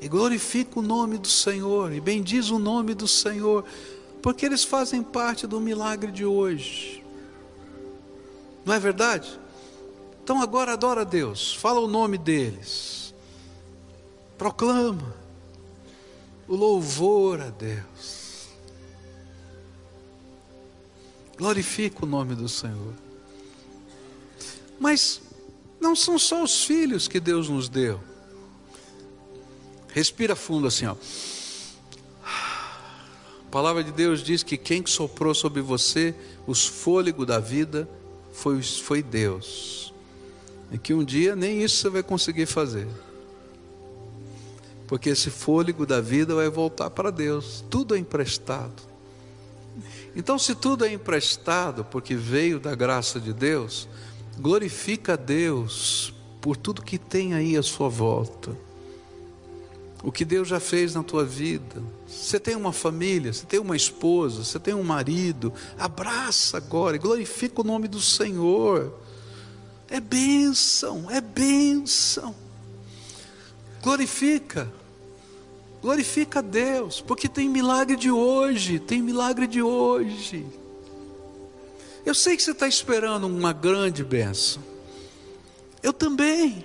e 0.00 0.08
glorifica 0.08 0.78
o 0.78 0.82
nome 0.82 1.18
do 1.18 1.28
Senhor, 1.28 1.92
e 1.92 2.00
bendiz 2.00 2.50
o 2.50 2.58
nome 2.58 2.94
do 2.94 3.08
Senhor, 3.08 3.64
porque 4.22 4.44
eles 4.44 4.64
fazem 4.64 5.02
parte 5.02 5.46
do 5.46 5.60
milagre 5.60 6.10
de 6.10 6.24
hoje. 6.24 7.02
Não 8.64 8.74
é 8.74 8.78
verdade? 8.78 9.38
Então 10.22 10.42
agora 10.42 10.72
adora 10.72 11.02
a 11.02 11.04
Deus, 11.04 11.54
fala 11.54 11.80
o 11.80 11.86
nome 11.86 12.18
deles, 12.18 13.14
proclama 14.36 15.14
o 16.48 16.54
louvor 16.54 17.40
a 17.40 17.48
Deus, 17.50 18.48
glorifica 21.36 22.04
o 22.04 22.08
nome 22.08 22.34
do 22.34 22.48
Senhor. 22.48 22.94
Mas 24.78 25.22
não 25.80 25.94
são 25.94 26.18
só 26.18 26.42
os 26.42 26.64
filhos 26.64 27.06
que 27.08 27.20
Deus 27.20 27.48
nos 27.48 27.68
deu. 27.68 28.00
Respira 29.96 30.36
fundo 30.36 30.66
assim, 30.66 30.84
ó. 30.84 30.94
A 32.22 33.50
palavra 33.50 33.82
de 33.82 33.90
Deus 33.90 34.22
diz 34.22 34.42
que 34.42 34.58
quem 34.58 34.84
soprou 34.84 35.34
sobre 35.34 35.62
você 35.62 36.14
os 36.46 36.66
fôlegos 36.66 37.26
da 37.26 37.38
vida 37.38 37.88
foi, 38.30 38.60
foi 38.60 39.02
Deus. 39.02 39.94
E 40.70 40.76
que 40.76 40.92
um 40.92 41.02
dia 41.02 41.34
nem 41.34 41.62
isso 41.62 41.78
você 41.78 41.88
vai 41.88 42.02
conseguir 42.02 42.44
fazer. 42.44 42.86
Porque 44.86 45.08
esse 45.08 45.30
fôlego 45.30 45.86
da 45.86 45.98
vida 45.98 46.34
vai 46.34 46.50
voltar 46.50 46.90
para 46.90 47.10
Deus. 47.10 47.64
Tudo 47.70 47.94
é 47.94 47.98
emprestado. 47.98 48.82
Então, 50.14 50.38
se 50.38 50.54
tudo 50.54 50.84
é 50.84 50.92
emprestado 50.92 51.82
porque 51.86 52.14
veio 52.14 52.60
da 52.60 52.74
graça 52.74 53.18
de 53.18 53.32
Deus, 53.32 53.88
glorifica 54.38 55.14
a 55.14 55.16
Deus 55.16 56.12
por 56.38 56.54
tudo 56.54 56.82
que 56.82 56.98
tem 56.98 57.32
aí 57.32 57.56
à 57.56 57.62
sua 57.62 57.88
volta 57.88 58.65
o 60.06 60.12
que 60.12 60.24
Deus 60.24 60.46
já 60.46 60.60
fez 60.60 60.94
na 60.94 61.02
tua 61.02 61.24
vida. 61.24 61.82
Você 62.06 62.38
tem 62.38 62.54
uma 62.54 62.72
família, 62.72 63.32
você 63.32 63.44
tem 63.44 63.58
uma 63.58 63.74
esposa, 63.74 64.44
você 64.44 64.60
tem 64.60 64.72
um 64.72 64.84
marido, 64.84 65.52
abraça 65.76 66.56
agora 66.56 66.94
e 66.94 66.98
glorifica 67.00 67.60
o 67.60 67.64
nome 67.64 67.88
do 67.88 68.00
Senhor. 68.00 68.94
É 69.90 69.98
bênção, 69.98 71.10
é 71.10 71.20
bênção. 71.20 72.32
Glorifica, 73.82 74.72
glorifica 75.82 76.38
a 76.38 76.42
Deus, 76.42 77.00
porque 77.00 77.28
tem 77.28 77.48
milagre 77.48 77.96
de 77.96 78.10
hoje, 78.12 78.78
tem 78.78 79.02
milagre 79.02 79.48
de 79.48 79.60
hoje. 79.60 80.46
Eu 82.04 82.14
sei 82.14 82.36
que 82.36 82.44
você 82.44 82.52
está 82.52 82.68
esperando 82.68 83.26
uma 83.26 83.52
grande 83.52 84.04
bênção, 84.04 84.62
eu 85.82 85.92
também. 85.92 86.64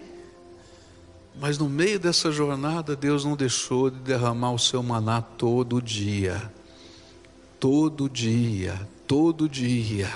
Mas 1.42 1.58
no 1.58 1.68
meio 1.68 2.00
dessa 2.00 2.32
jornada, 2.32 2.96
Deus 2.96 3.26
não 3.26 3.36
deixou 3.36 3.90
de 3.90 3.98
derramar 3.98 4.52
o 4.54 4.60
seu 4.60 4.84
maná 4.84 5.24
todo 5.24 5.82
dia. 5.82 6.54
Todo 7.60 8.08
dia, 8.08 8.88
todo 9.08 9.50
dia. 9.50 10.08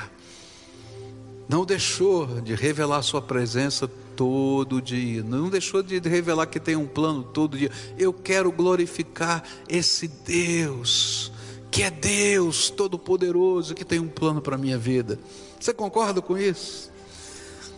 Não 1.50 1.66
deixou 1.66 2.28
de 2.42 2.54
revelar 2.54 3.02
sua 3.02 3.24
presença 3.24 3.88
todo 4.16 4.80
dia. 4.80 5.24
Não 5.24 5.50
deixou 5.50 5.82
de 5.82 5.98
revelar 5.98 6.46
que 6.46 6.60
tem 6.60 6.76
um 6.76 6.86
plano 6.86 7.24
todo 7.24 7.58
dia. 7.58 7.72
Eu 7.98 8.14
quero 8.14 8.52
glorificar 8.52 9.44
esse 9.68 10.08
Deus, 10.08 11.32
que 11.72 11.82
é 11.82 11.90
Deus 11.90 12.70
Todo-Poderoso, 12.70 13.74
que 13.74 13.84
tem 13.84 14.00
um 14.00 14.08
plano 14.08 14.44
para 14.44 14.58
a 14.58 14.60
minha 14.60 14.78
vida. 14.78 15.18
Você 15.60 15.74
concorda 15.74 16.22
com 16.22 16.38
isso? 16.38 16.92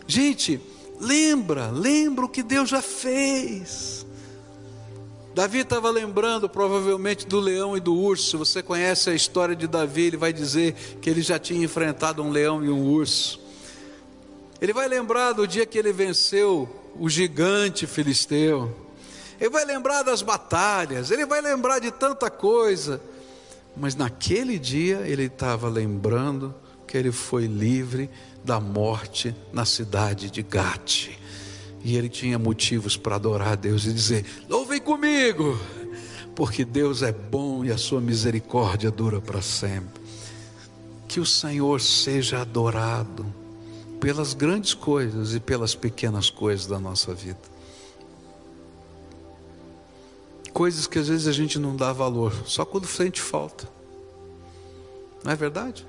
Gente, 0.06 0.60
Lembra, 1.00 1.70
lembra 1.70 2.24
o 2.24 2.28
que 2.28 2.42
Deus 2.42 2.68
já 2.68 2.82
fez. 2.82 4.06
Davi 5.34 5.60
estava 5.60 5.88
lembrando 5.88 6.48
provavelmente 6.48 7.24
do 7.24 7.38
leão 7.38 7.76
e 7.76 7.80
do 7.80 7.94
urso. 7.94 8.38
Você 8.38 8.60
conhece 8.62 9.08
a 9.08 9.14
história 9.14 9.54
de 9.54 9.68
Davi, 9.68 10.02
ele 10.02 10.16
vai 10.16 10.32
dizer 10.32 10.74
que 11.00 11.08
ele 11.08 11.22
já 11.22 11.38
tinha 11.38 11.64
enfrentado 11.64 12.22
um 12.22 12.30
leão 12.30 12.64
e 12.64 12.68
um 12.68 12.84
urso. 12.84 13.40
Ele 14.60 14.72
vai 14.72 14.88
lembrar 14.88 15.32
do 15.32 15.46
dia 15.46 15.64
que 15.64 15.78
ele 15.78 15.92
venceu 15.92 16.68
o 16.98 17.08
gigante 17.08 17.86
filisteu. 17.86 18.74
Ele 19.40 19.50
vai 19.50 19.64
lembrar 19.64 20.02
das 20.02 20.22
batalhas, 20.22 21.12
ele 21.12 21.24
vai 21.24 21.40
lembrar 21.40 21.78
de 21.78 21.92
tanta 21.92 22.28
coisa. 22.28 23.00
Mas 23.76 23.94
naquele 23.94 24.58
dia 24.58 25.02
ele 25.06 25.26
estava 25.26 25.68
lembrando 25.68 26.52
que 26.84 26.96
ele 26.96 27.12
foi 27.12 27.46
livre 27.46 28.10
da 28.48 28.58
morte 28.58 29.34
na 29.52 29.66
cidade 29.66 30.30
de 30.30 30.42
Gate. 30.42 31.10
E 31.84 31.94
ele 31.96 32.08
tinha 32.08 32.38
motivos 32.38 32.96
para 32.96 33.16
adorar 33.16 33.52
a 33.52 33.54
Deus 33.54 33.84
e 33.84 33.92
dizer: 33.92 34.24
Louvem 34.48 34.80
comigo, 34.80 35.60
porque 36.34 36.64
Deus 36.64 37.02
é 37.02 37.12
bom 37.12 37.62
e 37.62 37.70
a 37.70 37.76
sua 37.76 38.00
misericórdia 38.00 38.90
dura 38.90 39.20
para 39.20 39.42
sempre. 39.42 40.00
Que 41.06 41.20
o 41.20 41.26
Senhor 41.26 41.78
seja 41.80 42.40
adorado 42.40 43.26
pelas 44.00 44.32
grandes 44.32 44.72
coisas 44.72 45.34
e 45.34 45.40
pelas 45.40 45.74
pequenas 45.74 46.30
coisas 46.30 46.66
da 46.66 46.80
nossa 46.80 47.12
vida. 47.12 47.40
Coisas 50.54 50.86
que 50.86 50.98
às 50.98 51.08
vezes 51.08 51.28
a 51.28 51.32
gente 51.32 51.58
não 51.58 51.76
dá 51.76 51.92
valor, 51.92 52.32
só 52.46 52.64
quando 52.64 52.86
sente 52.86 53.20
falta. 53.20 53.68
Não 55.22 55.32
é 55.32 55.36
verdade? 55.36 55.86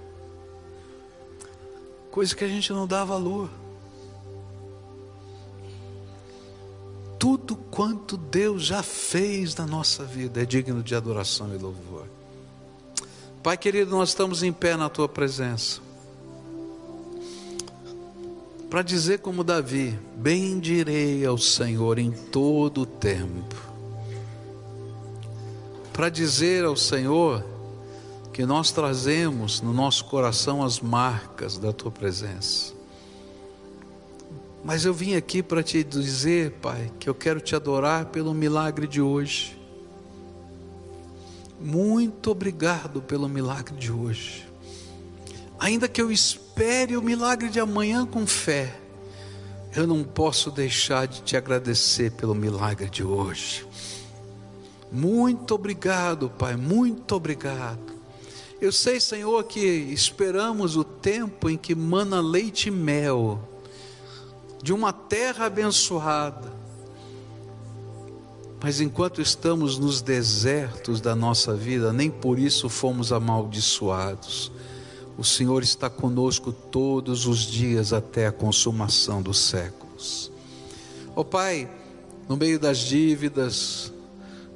Coisa 2.12 2.36
que 2.36 2.44
a 2.44 2.48
gente 2.48 2.72
não 2.74 2.88
dá 2.88 3.04
valor. 3.04 3.50
Tudo 7.18 7.56
quanto 7.56 8.16
Deus 8.16 8.64
já 8.64 8.82
fez 8.82 9.56
na 9.56 9.66
nossa 9.66 10.04
vida 10.04 10.42
é 10.42 10.46
digno 10.46 10.82
de 10.82 10.96
adoração 10.96 11.54
e 11.54 11.58
louvor. 11.58 12.06
Pai 13.44 13.58
querido, 13.58 13.92
nós 13.92 14.10
estamos 14.10 14.44
em 14.44 14.52
pé 14.52 14.76
na 14.76 14.90
tua 14.90 15.08
presença. 15.08 15.82
Para 18.70 18.82
dizer 18.82 19.20
como 19.20 19.44
Davi, 19.44 19.98
bendirei 20.16 21.26
ao 21.26 21.38
Senhor 21.38 21.98
em 21.98 22.12
todo 22.12 22.82
o 22.82 22.86
tempo. 22.86 23.56
Para 25.92 26.10
dizer 26.10 26.64
ao 26.64 26.78
Senhor, 26.78 27.44
que 28.34 28.46
nós 28.46 28.72
trazemos 28.72 29.62
no 29.62 29.74
nosso 29.74 30.06
coração 30.06 30.64
as 30.64 30.80
marcas 30.80 31.58
da 31.58 31.74
tua 31.74 31.92
presença. 31.92 32.74
Mas 34.64 34.86
eu 34.86 34.94
vim 34.94 35.16
aqui 35.16 35.42
para 35.42 35.64
te 35.64 35.84
dizer, 35.84 36.52
Pai, 36.62 36.92
que 37.00 37.10
eu 37.10 37.16
quero 37.16 37.40
te 37.40 37.56
adorar 37.56 38.08
pelo 38.08 38.34
milagre 38.34 38.88
de 38.88 39.02
hoje. 39.02 39.58
Muito 41.60 42.32
obrigado 42.32 43.02
pelo 43.02 43.28
milagre 43.28 43.76
de 43.76 43.92
hoje. 43.92 44.48
Ainda 45.60 45.88
que 45.88 46.02
eu 46.02 46.12
espere 46.12 46.96
o 46.96 47.02
milagre 47.02 47.50
de 47.50 47.60
amanhã 47.60 48.06
com 48.06 48.26
fé, 48.26 48.80
eu 49.76 49.86
não 49.86 50.04
posso 50.04 50.52
deixar 50.52 51.08
de 51.08 51.22
te 51.22 51.36
agradecer 51.36 52.12
pelo 52.12 52.34
milagre 52.34 52.90
de 52.90 53.04
hoje. 53.04 53.66
Muito 54.92 55.54
obrigado, 55.54 56.30
Pai, 56.30 56.56
muito 56.56 57.14
obrigado. 57.16 57.99
Eu 58.62 58.74
sei, 58.74 59.00
Senhor, 59.00 59.42
que 59.46 59.60
esperamos 59.60 60.76
o 60.76 60.84
tempo 60.84 61.50
em 61.50 61.58
que 61.58 61.74
mana 61.74 62.20
leite 62.20 62.68
e 62.68 62.72
mel, 62.72 63.40
de 64.62 64.74
uma 64.74 64.92
terra 64.92 65.46
abençoada. 65.46 66.52
Mas 68.62 68.82
enquanto 68.82 69.22
estamos 69.22 69.80
nos 69.80 70.02
desertos 70.02 71.00
da 71.00 71.16
nossa 71.16 71.56
vida, 71.56 71.94
nem 71.94 72.12
por 72.12 72.38
isso 72.38 72.68
fomos 72.68 73.14
amaldiçoados. 73.14 74.52
O 75.18 75.24
Senhor 75.24 75.64
está 75.64 75.90
conosco 75.90 76.52
todos 76.52 77.26
os 77.26 77.40
dias 77.40 77.94
até 77.94 78.28
a 78.28 78.32
consumação 78.32 79.22
dos 79.22 79.40
séculos. 79.40 80.30
Ó 81.16 81.22
oh, 81.22 81.26
Pai, 81.26 81.70
no 82.28 82.36
meio 82.36 82.60
das 82.60 82.80
dívidas, 82.80 83.94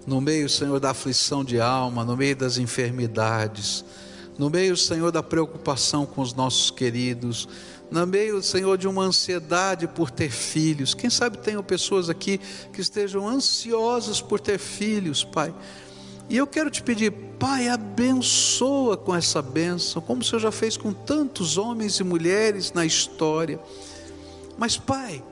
no 0.05 0.19
meio, 0.19 0.49
Senhor, 0.49 0.79
da 0.79 0.91
aflição 0.91 1.43
de 1.43 1.59
alma, 1.59 2.03
no 2.03 2.17
meio 2.17 2.35
das 2.35 2.57
enfermidades, 2.57 3.85
no 4.37 4.49
meio, 4.49 4.75
Senhor, 4.75 5.11
da 5.11 5.23
preocupação 5.23 6.05
com 6.05 6.21
os 6.21 6.33
nossos 6.33 6.71
queridos, 6.71 7.47
no 7.89 8.05
meio, 8.07 8.41
Senhor, 8.41 8.77
de 8.77 8.87
uma 8.87 9.03
ansiedade 9.03 9.87
por 9.87 10.09
ter 10.09 10.31
filhos. 10.31 10.93
Quem 10.93 11.09
sabe 11.09 11.37
tenham 11.37 11.63
pessoas 11.63 12.09
aqui 12.09 12.39
que 12.71 12.81
estejam 12.81 13.27
ansiosas 13.27 14.19
por 14.19 14.39
ter 14.39 14.57
filhos, 14.57 15.23
Pai. 15.23 15.53
E 16.29 16.37
eu 16.37 16.47
quero 16.47 16.71
te 16.71 16.81
pedir, 16.81 17.11
Pai, 17.37 17.67
abençoa 17.67 18.97
com 18.97 19.13
essa 19.13 19.41
bênção, 19.41 20.01
como 20.01 20.21
o 20.21 20.25
Senhor 20.25 20.39
já 20.39 20.51
fez 20.51 20.75
com 20.75 20.91
tantos 20.91 21.57
homens 21.57 21.99
e 21.99 22.03
mulheres 22.03 22.73
na 22.73 22.85
história. 22.85 23.59
Mas, 24.57 24.77
Pai, 24.77 25.23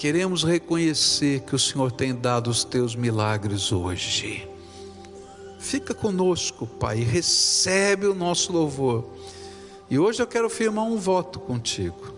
queremos 0.00 0.44
reconhecer 0.44 1.40
que 1.40 1.54
o 1.54 1.58
Senhor 1.58 1.92
tem 1.92 2.14
dado 2.14 2.48
os 2.48 2.64
teus 2.64 2.96
milagres 2.96 3.70
hoje. 3.70 4.48
Fica 5.58 5.92
conosco, 5.92 6.66
Pai, 6.66 7.00
recebe 7.00 8.06
o 8.06 8.14
nosso 8.14 8.50
louvor. 8.50 9.04
E 9.90 9.98
hoje 9.98 10.22
eu 10.22 10.26
quero 10.26 10.48
firmar 10.48 10.86
um 10.86 10.96
voto 10.96 11.38
contigo, 11.38 12.14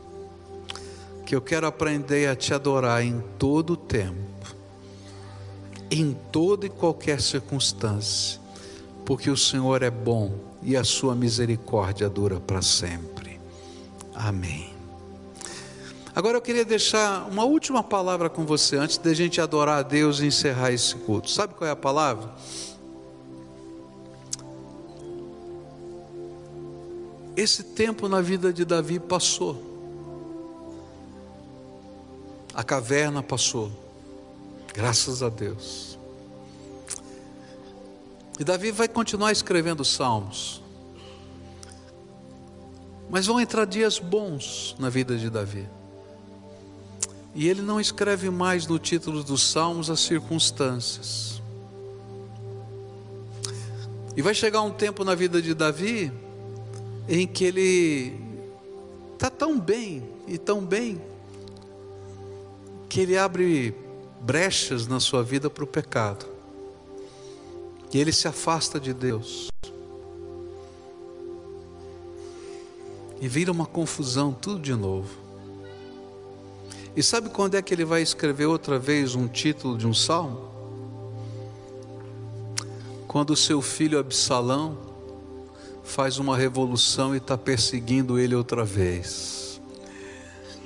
que 1.27 1.35
eu 1.35 1.43
quero 1.43 1.67
aprender 1.67 2.29
a 2.29 2.37
te 2.37 2.55
adorar 2.55 3.05
em 3.05 3.21
todo 3.37 3.73
o 3.73 3.77
tempo, 3.77 4.55
em 5.91 6.17
toda 6.31 6.67
e 6.67 6.71
qualquer 6.71 7.21
circunstância, 7.21 8.41
porque 9.05 9.29
o 9.29 9.37
Senhor 9.37 9.83
é 9.83 9.91
bom 9.91 10.39
e 10.63 10.77
a 10.77 10.85
sua 10.85 11.17
misericórdia 11.17 12.09
dura 12.09 12.39
para 12.39 12.63
sempre. 12.63 13.41
Amém. 14.15 14.72
Agora 16.15 16.37
eu 16.37 16.43
queria 16.43 16.65
deixar 16.65 17.27
uma 17.27 17.45
última 17.45 17.83
palavra 17.83 18.29
com 18.29 18.45
você 18.45 18.77
antes 18.77 18.99
de 18.99 19.09
a 19.09 19.15
gente 19.15 19.41
adorar 19.41 19.79
a 19.79 19.83
Deus 19.83 20.21
e 20.21 20.27
encerrar 20.27 20.71
esse 20.71 20.95
culto. 20.95 21.31
Sabe 21.31 21.55
qual 21.55 21.67
é 21.67 21.73
a 21.73 21.77
palavra? 21.77 22.31
Esse 27.35 27.63
tempo 27.63 28.09
na 28.09 28.21
vida 28.21 28.53
de 28.53 28.63
Davi 28.63 29.01
passou. 29.01 29.63
A 32.53 32.63
caverna 32.63 33.23
passou. 33.23 33.73
Graças 34.75 35.23
a 35.23 35.31
Deus. 35.31 35.99
E 38.39 38.45
Davi 38.45 38.71
vai 38.71 38.87
continuar 38.87 39.33
escrevendo 39.33 39.83
salmos. 39.83 40.63
Mas 43.09 43.25
vão 43.25 43.41
entrar 43.41 43.65
dias 43.65 43.99
bons 43.99 44.77
na 44.79 44.91
vida 44.91 45.17
de 45.17 45.31
Davi. 45.31 45.67
E 47.35 47.49
ele 47.49 47.63
não 47.63 47.81
escreve 47.81 48.29
mais 48.29 48.67
no 48.67 48.79
título 48.79 49.25
dos 49.25 49.43
salmos 49.43 49.89
as 49.89 50.01
circunstâncias. 50.01 51.41
E 54.15 54.21
vai 54.21 54.35
chegar 54.35 54.61
um 54.63 54.71
tempo 54.71 55.05
na 55.05 55.15
vida 55.15 55.41
de 55.41 55.55
Davi 55.55 56.13
em 57.09 57.27
que 57.27 57.45
ele 57.45 58.21
está 59.15 59.31
tão 59.31 59.59
bem 59.59 60.03
e 60.27 60.37
tão 60.37 60.61
bem 60.61 61.01
que 62.89 63.01
ele 63.01 63.17
abre 63.17 63.75
brechas 64.21 64.87
na 64.87 65.01
sua 65.01 65.23
vida 65.23 65.49
para 65.49 65.65
o 65.65 65.67
pecado. 65.67 66.27
E 67.93 67.99
ele 67.99 68.13
se 68.13 68.29
afasta 68.29 68.79
de 68.79 68.93
Deus. 68.93 69.49
E 73.21 73.29
vira 73.29 73.51
uma 73.51 73.65
confusão 73.65 74.33
tudo 74.33 74.61
de 74.61 74.75
novo. 74.75 75.22
E 76.95 77.03
sabe 77.03 77.31
quando 77.31 77.55
é 77.55 77.63
que 77.63 77.73
ele 77.73 77.85
vai 77.85 78.03
escrever 78.03 78.47
outra 78.47 78.79
vez 78.79 79.15
um 79.15 79.27
título 79.27 79.79
de 79.79 79.87
um 79.87 79.95
salmo? 79.95 80.51
Quando 83.09 83.31
o 83.31 83.37
seu 83.37 83.63
filho 83.63 83.99
Absalão 83.99 84.77
faz 85.83 86.19
uma 86.19 86.37
revolução 86.37 87.15
e 87.15 87.19
está 87.19 87.37
perseguindo 87.37 88.19
ele 88.19 88.35
outra 88.35 88.65
vez. 88.65 89.61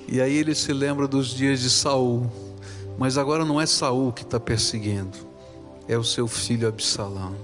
E 0.09 0.21
aí 0.21 0.37
ele 0.37 0.55
se 0.55 0.73
lembra 0.73 1.09
dos 1.09 1.29
dias 1.29 1.61
de 1.61 1.71
Saul, 1.71 2.31
mas 2.99 3.19
agora 3.19 3.45
não 3.45 3.61
é 3.61 3.67
Saul 3.67 4.13
que 4.13 4.23
está 4.23 4.39
perseguindo, 4.39 5.19
é 5.89 5.97
o 5.97 6.05
seu 6.05 6.29
filho 6.29 6.69
Absalão. 6.69 7.35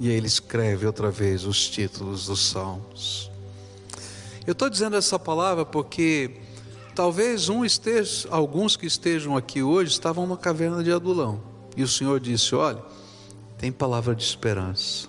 E 0.00 0.08
aí 0.08 0.14
ele 0.14 0.26
escreve 0.26 0.86
outra 0.86 1.10
vez 1.10 1.44
os 1.44 1.68
títulos 1.68 2.26
dos 2.26 2.48
salmos. 2.50 3.30
Eu 4.46 4.52
estou 4.52 4.68
dizendo 4.68 4.96
essa 4.96 5.18
palavra 5.18 5.64
porque 5.64 6.43
talvez 6.94 7.48
um 7.48 7.64
esteja, 7.64 8.28
alguns 8.30 8.76
que 8.76 8.86
estejam 8.86 9.36
aqui 9.36 9.62
hoje 9.62 9.90
estavam 9.90 10.26
na 10.26 10.36
caverna 10.36 10.82
de 10.82 10.92
Adulão. 10.92 11.40
E 11.76 11.82
o 11.82 11.88
Senhor 11.88 12.20
disse: 12.20 12.54
Olha, 12.54 12.82
tem 13.58 13.72
palavra 13.72 14.14
de 14.14 14.22
esperança. 14.22 15.08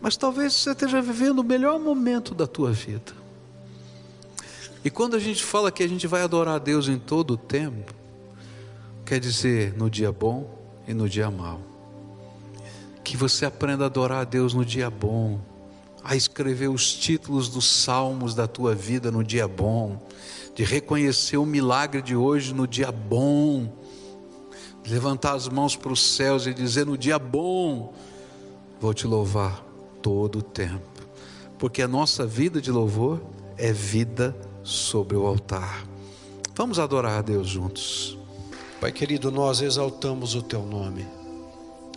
Mas 0.00 0.16
talvez 0.16 0.52
você 0.54 0.70
esteja 0.70 1.00
vivendo 1.00 1.40
o 1.40 1.44
melhor 1.44 1.78
momento 1.78 2.34
da 2.34 2.46
tua 2.46 2.72
vida. 2.72 3.12
E 4.84 4.90
quando 4.90 5.14
a 5.14 5.18
gente 5.18 5.44
fala 5.44 5.70
que 5.70 5.82
a 5.82 5.88
gente 5.88 6.06
vai 6.06 6.22
adorar 6.22 6.56
a 6.56 6.58
Deus 6.58 6.88
em 6.88 6.98
todo 6.98 7.34
o 7.34 7.36
tempo, 7.36 7.94
quer 9.06 9.20
dizer 9.20 9.74
no 9.76 9.88
dia 9.88 10.10
bom 10.10 10.58
e 10.88 10.94
no 10.94 11.08
dia 11.08 11.30
mau. 11.30 11.60
Que 13.04 13.16
você 13.16 13.44
aprenda 13.44 13.84
a 13.84 13.86
adorar 13.86 14.22
a 14.22 14.24
Deus 14.24 14.54
no 14.54 14.64
dia 14.64 14.90
bom, 14.90 15.40
a 16.02 16.16
escrever 16.16 16.68
os 16.68 16.92
títulos 16.94 17.48
dos 17.48 17.64
salmos 17.64 18.34
da 18.34 18.48
tua 18.48 18.74
vida 18.74 19.10
no 19.12 19.22
dia 19.22 19.46
bom, 19.46 20.04
de 20.54 20.64
reconhecer 20.64 21.36
o 21.36 21.46
milagre 21.46 22.02
de 22.02 22.14
hoje 22.14 22.52
no 22.52 22.66
dia 22.66 22.92
bom, 22.92 23.72
de 24.82 24.92
levantar 24.92 25.34
as 25.34 25.48
mãos 25.48 25.76
para 25.76 25.92
os 25.92 26.02
céus 26.02 26.46
e 26.46 26.52
dizer 26.52 26.84
no 26.84 26.98
dia 26.98 27.18
bom, 27.18 27.94
vou 28.80 28.92
te 28.92 29.06
louvar 29.06 29.64
todo 30.02 30.40
o 30.40 30.42
tempo, 30.42 31.06
porque 31.58 31.80
a 31.80 31.88
nossa 31.88 32.26
vida 32.26 32.60
de 32.60 32.70
louvor 32.70 33.20
é 33.56 33.72
vida 33.72 34.36
sobre 34.62 35.16
o 35.16 35.26
altar. 35.26 35.86
Vamos 36.54 36.78
adorar 36.78 37.18
a 37.18 37.22
Deus 37.22 37.48
juntos. 37.48 38.18
Pai 38.80 38.92
querido, 38.92 39.30
nós 39.30 39.62
exaltamos 39.62 40.34
o 40.34 40.42
teu 40.42 40.62
nome. 40.66 41.06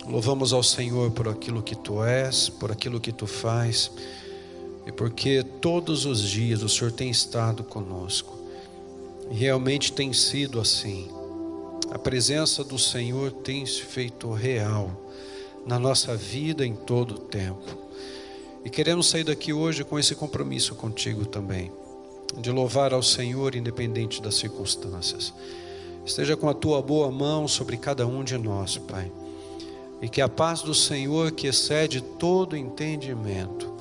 Louvamos 0.06 0.52
ao 0.52 0.62
Senhor 0.62 1.10
por 1.10 1.28
aquilo 1.28 1.62
que 1.62 1.74
tu 1.74 2.02
és, 2.02 2.48
por 2.48 2.70
aquilo 2.70 3.00
que 3.00 3.10
tu 3.10 3.26
faz, 3.26 3.90
e 4.86 4.92
porque 4.92 5.42
todos 5.60 6.06
os 6.06 6.22
dias 6.22 6.62
o 6.62 6.68
Senhor 6.68 6.92
tem 6.92 7.10
estado 7.10 7.64
conosco. 7.64 8.45
Realmente 9.30 9.92
tem 9.92 10.12
sido 10.12 10.60
assim. 10.60 11.08
A 11.90 11.98
presença 11.98 12.62
do 12.62 12.78
Senhor 12.78 13.30
tem 13.30 13.64
se 13.66 13.82
feito 13.82 14.30
real 14.32 14.90
na 15.66 15.78
nossa 15.78 16.16
vida 16.16 16.64
em 16.64 16.74
todo 16.74 17.16
o 17.16 17.18
tempo. 17.18 17.64
E 18.64 18.70
queremos 18.70 19.08
sair 19.08 19.24
daqui 19.24 19.52
hoje 19.52 19.84
com 19.84 19.98
esse 19.98 20.14
compromisso 20.14 20.74
contigo 20.74 21.26
também, 21.26 21.70
de 22.38 22.50
louvar 22.50 22.92
ao 22.92 23.02
Senhor 23.02 23.54
independente 23.54 24.22
das 24.22 24.36
circunstâncias. 24.36 25.32
Esteja 26.04 26.36
com 26.36 26.48
a 26.48 26.54
tua 26.54 26.80
boa 26.80 27.10
mão 27.10 27.48
sobre 27.48 27.76
cada 27.76 28.06
um 28.06 28.22
de 28.22 28.38
nós, 28.38 28.78
Pai. 28.78 29.10
E 30.00 30.08
que 30.08 30.20
a 30.20 30.28
paz 30.28 30.62
do 30.62 30.74
Senhor, 30.74 31.32
que 31.32 31.48
excede 31.48 32.00
todo 32.00 32.56
entendimento, 32.56 33.72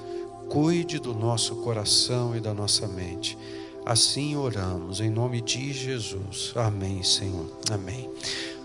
cuide 0.50 0.98
do 1.00 1.14
nosso 1.14 1.58
coração 1.58 2.36
e 2.36 2.40
da 2.40 2.54
nossa 2.54 2.88
mente. 2.88 3.38
Assim 3.86 4.36
oramos, 4.36 5.00
em 5.00 5.12
nome 5.12 5.42
de 5.42 5.72
Jesus. 5.72 6.52
Amém, 6.56 7.04
Senhor. 7.04 7.46
Amém. 7.70 8.10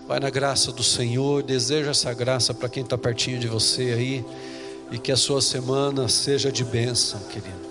Vai 0.07 0.19
na 0.19 0.29
graça 0.29 0.71
do 0.71 0.83
Senhor, 0.83 1.43
deseja 1.43 1.91
essa 1.91 2.11
graça 2.13 2.53
para 2.53 2.67
quem 2.67 2.83
está 2.83 2.97
pertinho 2.97 3.39
de 3.39 3.47
você 3.47 3.93
aí 3.93 4.25
E 4.91 4.97
que 4.97 5.11
a 5.11 5.15
sua 5.15 5.41
semana 5.41 6.09
seja 6.09 6.51
de 6.51 6.65
bênção, 6.65 7.19
querido. 7.29 7.70